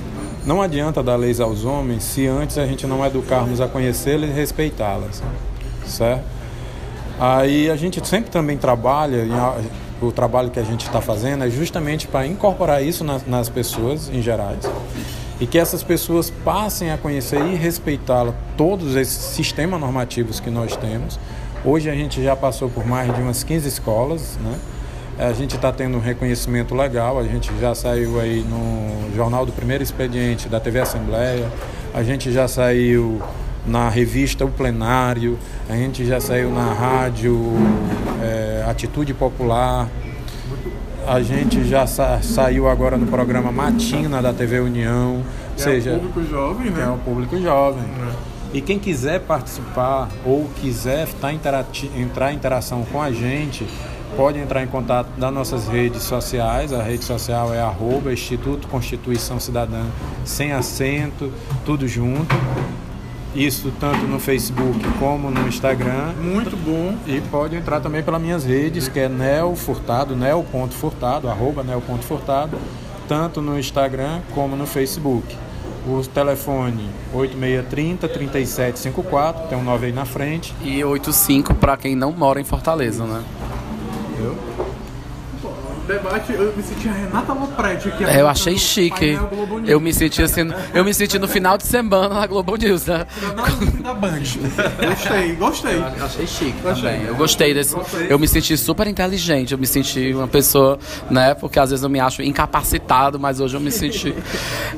[0.45, 4.33] não adianta dar leis aos homens se antes a gente não educarmos a conhecê-las e
[4.33, 5.21] respeitá-las,
[5.85, 6.36] certo?
[7.19, 9.25] Aí a gente sempre também trabalha,
[10.01, 14.09] o trabalho que a gente está fazendo é justamente para incorporar isso nas, nas pessoas
[14.09, 14.69] em gerais
[15.39, 20.75] e que essas pessoas passem a conhecer e respeitá-la todos esses sistemas normativos que nós
[20.75, 21.19] temos.
[21.63, 24.57] Hoje a gente já passou por mais de umas 15 escolas, né?
[25.19, 29.51] A gente está tendo um reconhecimento legal, a gente já saiu aí no Jornal do
[29.51, 31.51] Primeiro Expediente da TV Assembleia,
[31.93, 33.19] a gente já saiu
[33.67, 35.37] na revista O Plenário,
[35.69, 37.37] a gente já saiu na rádio
[38.21, 39.89] é, Atitude Popular,
[41.05, 45.21] a gente já sa saiu agora no programa Matina da TV União,
[45.57, 46.83] É seja, o público jovem, né?
[46.83, 47.83] é o público jovem.
[47.83, 48.37] É.
[48.53, 53.67] E quem quiser participar ou quiser tá entrar em interação com a gente,
[54.15, 56.71] pode entrar em contato das nossas redes sociais.
[56.71, 59.83] A rede social é arroba Instituto Constituição Cidadã,
[60.23, 61.31] sem acento,
[61.65, 62.35] tudo junto.
[63.37, 66.13] Isso tanto no Facebook como no Instagram.
[66.19, 66.97] Muito bom.
[67.05, 72.57] E pode entrar também pelas minhas redes, que é Nel Furtado, nel.furtado, arroba nel.furtado,
[73.07, 75.37] tanto no Instagram como no Facebook.
[75.85, 80.55] O telefone 8630-3754, tem um 9 aí na frente.
[80.63, 83.23] E 85 para quem não mora em Fortaleza, né?
[85.87, 88.03] Debate, eu me senti a Renata Lopretti aqui.
[88.03, 89.17] É, eu achei chique.
[89.65, 90.41] Eu me senti assim,
[90.73, 93.07] eu me senti no final de semana na Globo News, né?
[93.81, 94.19] Da Band.
[94.87, 95.83] Gostei, gostei.
[96.01, 97.03] Achei chique também.
[97.03, 97.75] Eu gostei desse.
[98.09, 99.53] Eu me senti super inteligente.
[99.53, 100.77] Eu me senti uma pessoa,
[101.09, 101.33] né?
[101.33, 104.13] Porque às vezes eu me acho incapacitado, mas hoje eu me senti.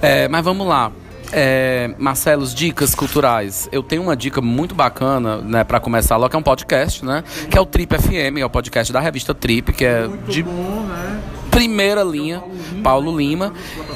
[0.01, 0.91] É, mas vamos lá.
[1.32, 3.69] É, Marcelos, dicas culturais.
[3.71, 7.23] Eu tenho uma dica muito bacana, né, para começar logo, que é um podcast, né?
[7.49, 10.86] Que é o Trip FM, é o podcast da revista Trip, que é de Bom,
[10.88, 11.21] né?
[11.51, 12.41] primeira linha,
[12.84, 13.53] Paulo Lima.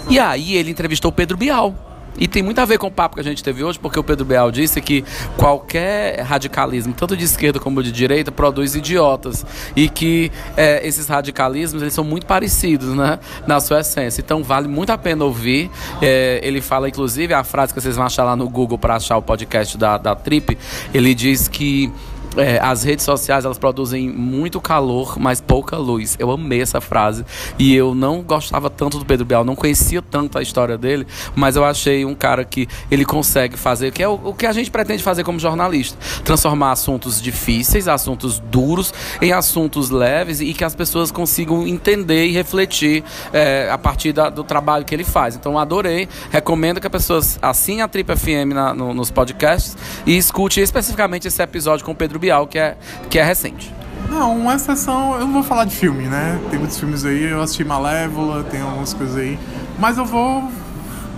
[0.09, 1.92] E aí ele entrevistou o Pedro Bial.
[2.17, 4.03] E tem muito a ver com o papo que a gente teve hoje, porque o
[4.03, 5.03] Pedro Bial disse que
[5.37, 9.45] qualquer radicalismo, tanto de esquerda como de direita, produz idiotas.
[9.75, 14.21] E que é, esses radicalismos eles são muito parecidos né, na sua essência.
[14.21, 15.69] Então vale muito a pena ouvir.
[16.01, 19.17] É, ele fala, inclusive, a frase que vocês vão achar lá no Google para achar
[19.17, 20.57] o podcast da, da Trip.
[20.93, 21.91] Ele diz que
[22.37, 26.15] é, as redes sociais elas produzem muito calor, mas pouca luz.
[26.19, 27.25] Eu amei essa frase
[27.59, 31.05] e eu não gostava tanto do Pedro Bial, não conhecia tanto a história dele,
[31.35, 34.51] mas eu achei um cara que ele consegue fazer, que é o, o que a
[34.53, 40.63] gente pretende fazer como jornalista, transformar assuntos difíceis, assuntos duros, em assuntos leves e que
[40.63, 45.35] as pessoas consigam entender e refletir é, a partir da- do trabalho que ele faz.
[45.35, 49.75] Então, adorei, recomendo que as pessoas assinem a Trip FM na- no- nos podcasts
[50.05, 52.77] e escute especificamente esse episódio com o Pedro Bial, que é,
[53.09, 53.73] que é recente.
[54.09, 56.39] Não, uma exceção, eu não vou falar de filme, né?
[56.49, 59.37] Tem muitos filmes aí, eu assisti Malévola, tem algumas coisas aí.
[59.77, 60.49] Mas eu vou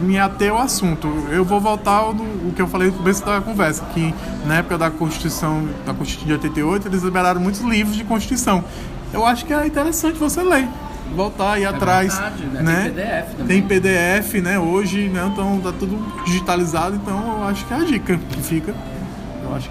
[0.01, 1.07] me ater ao assunto.
[1.29, 4.79] Eu vou voltar ao o que eu falei no começo da conversa, que na época
[4.79, 8.63] da Constituição, da Constituição de 88, eles liberaram muitos livros de Constituição.
[9.13, 10.67] Eu acho que é interessante você ler.
[11.15, 12.17] Voltar aí atrás.
[12.17, 12.61] verdade, né?
[12.61, 12.83] né?
[12.83, 13.61] Tem PDF também.
[13.61, 14.59] Tem PDF, né?
[14.59, 15.29] Hoje, né?
[15.31, 18.73] Então tá tudo digitalizado, então eu acho que é a dica que fica.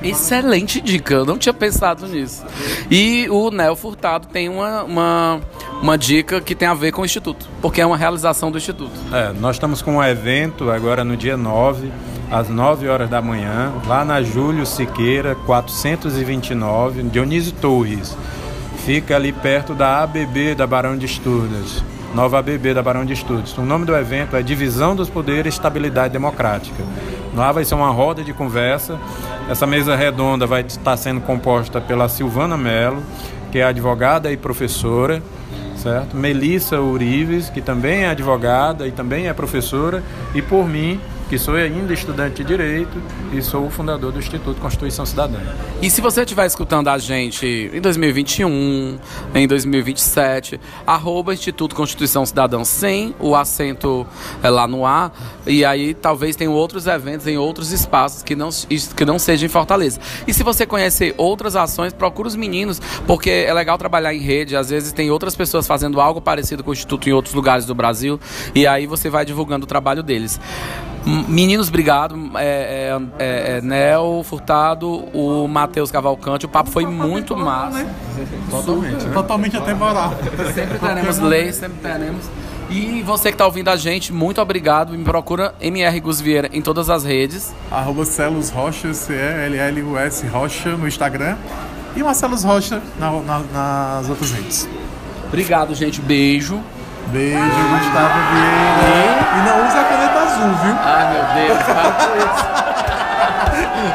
[0.01, 2.45] Que Excelente dica, eu não tinha pensado nisso.
[2.91, 5.41] E o Nel Furtado tem uma, uma,
[5.83, 8.93] uma dica que tem a ver com o Instituto, porque é uma realização do Instituto.
[9.13, 11.91] É, nós estamos com um evento agora no dia 9,
[12.31, 18.17] às 9 horas da manhã, lá na Júlio Siqueira, 429, Dionísio Torres.
[18.85, 21.83] Fica ali perto da ABB da Barão de Estudas.
[22.15, 23.57] Nova ABB da Barão de Estudos.
[23.59, 26.85] O nome do evento é Divisão dos Poderes e Estabilidade Democrática.
[27.35, 28.99] Lá vai ser uma roda de conversa.
[29.49, 33.03] Essa mesa redonda vai estar sendo composta pela Silvana Mello,
[33.51, 35.23] que é advogada e professora,
[35.77, 36.17] certo?
[36.17, 40.03] Melissa Urives, que também é advogada e também é professora,
[40.35, 43.03] e por mim, que sou ainda estudante de Direito
[43.33, 45.39] e sou o fundador do Instituto Constituição Cidadã.
[45.81, 48.99] E se você estiver escutando a gente em 2021,
[49.35, 54.07] em 2027, arroba Instituto Constituição Cidadã sem o acento
[54.43, 55.13] é, lá no ar,
[55.47, 58.51] e aí talvez tenham outros eventos em outros espaços que não,
[58.97, 60.01] que não sejam em Fortaleza.
[60.27, 64.57] E se você conhecer outras ações, procura os meninos, porque é legal trabalhar em rede,
[64.57, 67.75] às vezes tem outras pessoas fazendo algo parecido com o Instituto em outros lugares do
[67.75, 68.21] Brasil,
[68.55, 70.39] e aí você vai divulgando o trabalho deles.
[71.07, 72.17] Meninos, obrigado.
[72.37, 76.47] É, é, é, é Nel Furtado, o Matheus Cavalcante.
[76.47, 77.87] O papo foi muito massa.
[78.51, 79.05] Totalmente.
[79.07, 80.15] Totalmente atemporal.
[80.55, 82.25] Sempre teremos lei, sempre teremos.
[82.71, 84.95] E você que está ouvindo a gente, muito obrigado.
[84.95, 87.55] Me procura MR Gus Vieira em todas as redes.
[87.71, 91.37] Arroba Celos Rocha, C-E-L-L-U-S Rocha no Instagram.
[91.95, 94.67] E Marcelos Rocha na- na- nas outras redes.
[95.29, 96.01] Obrigado, gente.
[96.01, 96.61] Beijo.
[97.09, 99.29] Beijo, Gustavo Vieira.
[99.37, 100.77] E não usa a caneta azul, viu?
[100.85, 102.45] Ai, meu Deus, para com isso.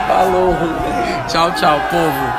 [0.07, 0.55] Falou.
[1.27, 2.38] Tchau, tchau, povo.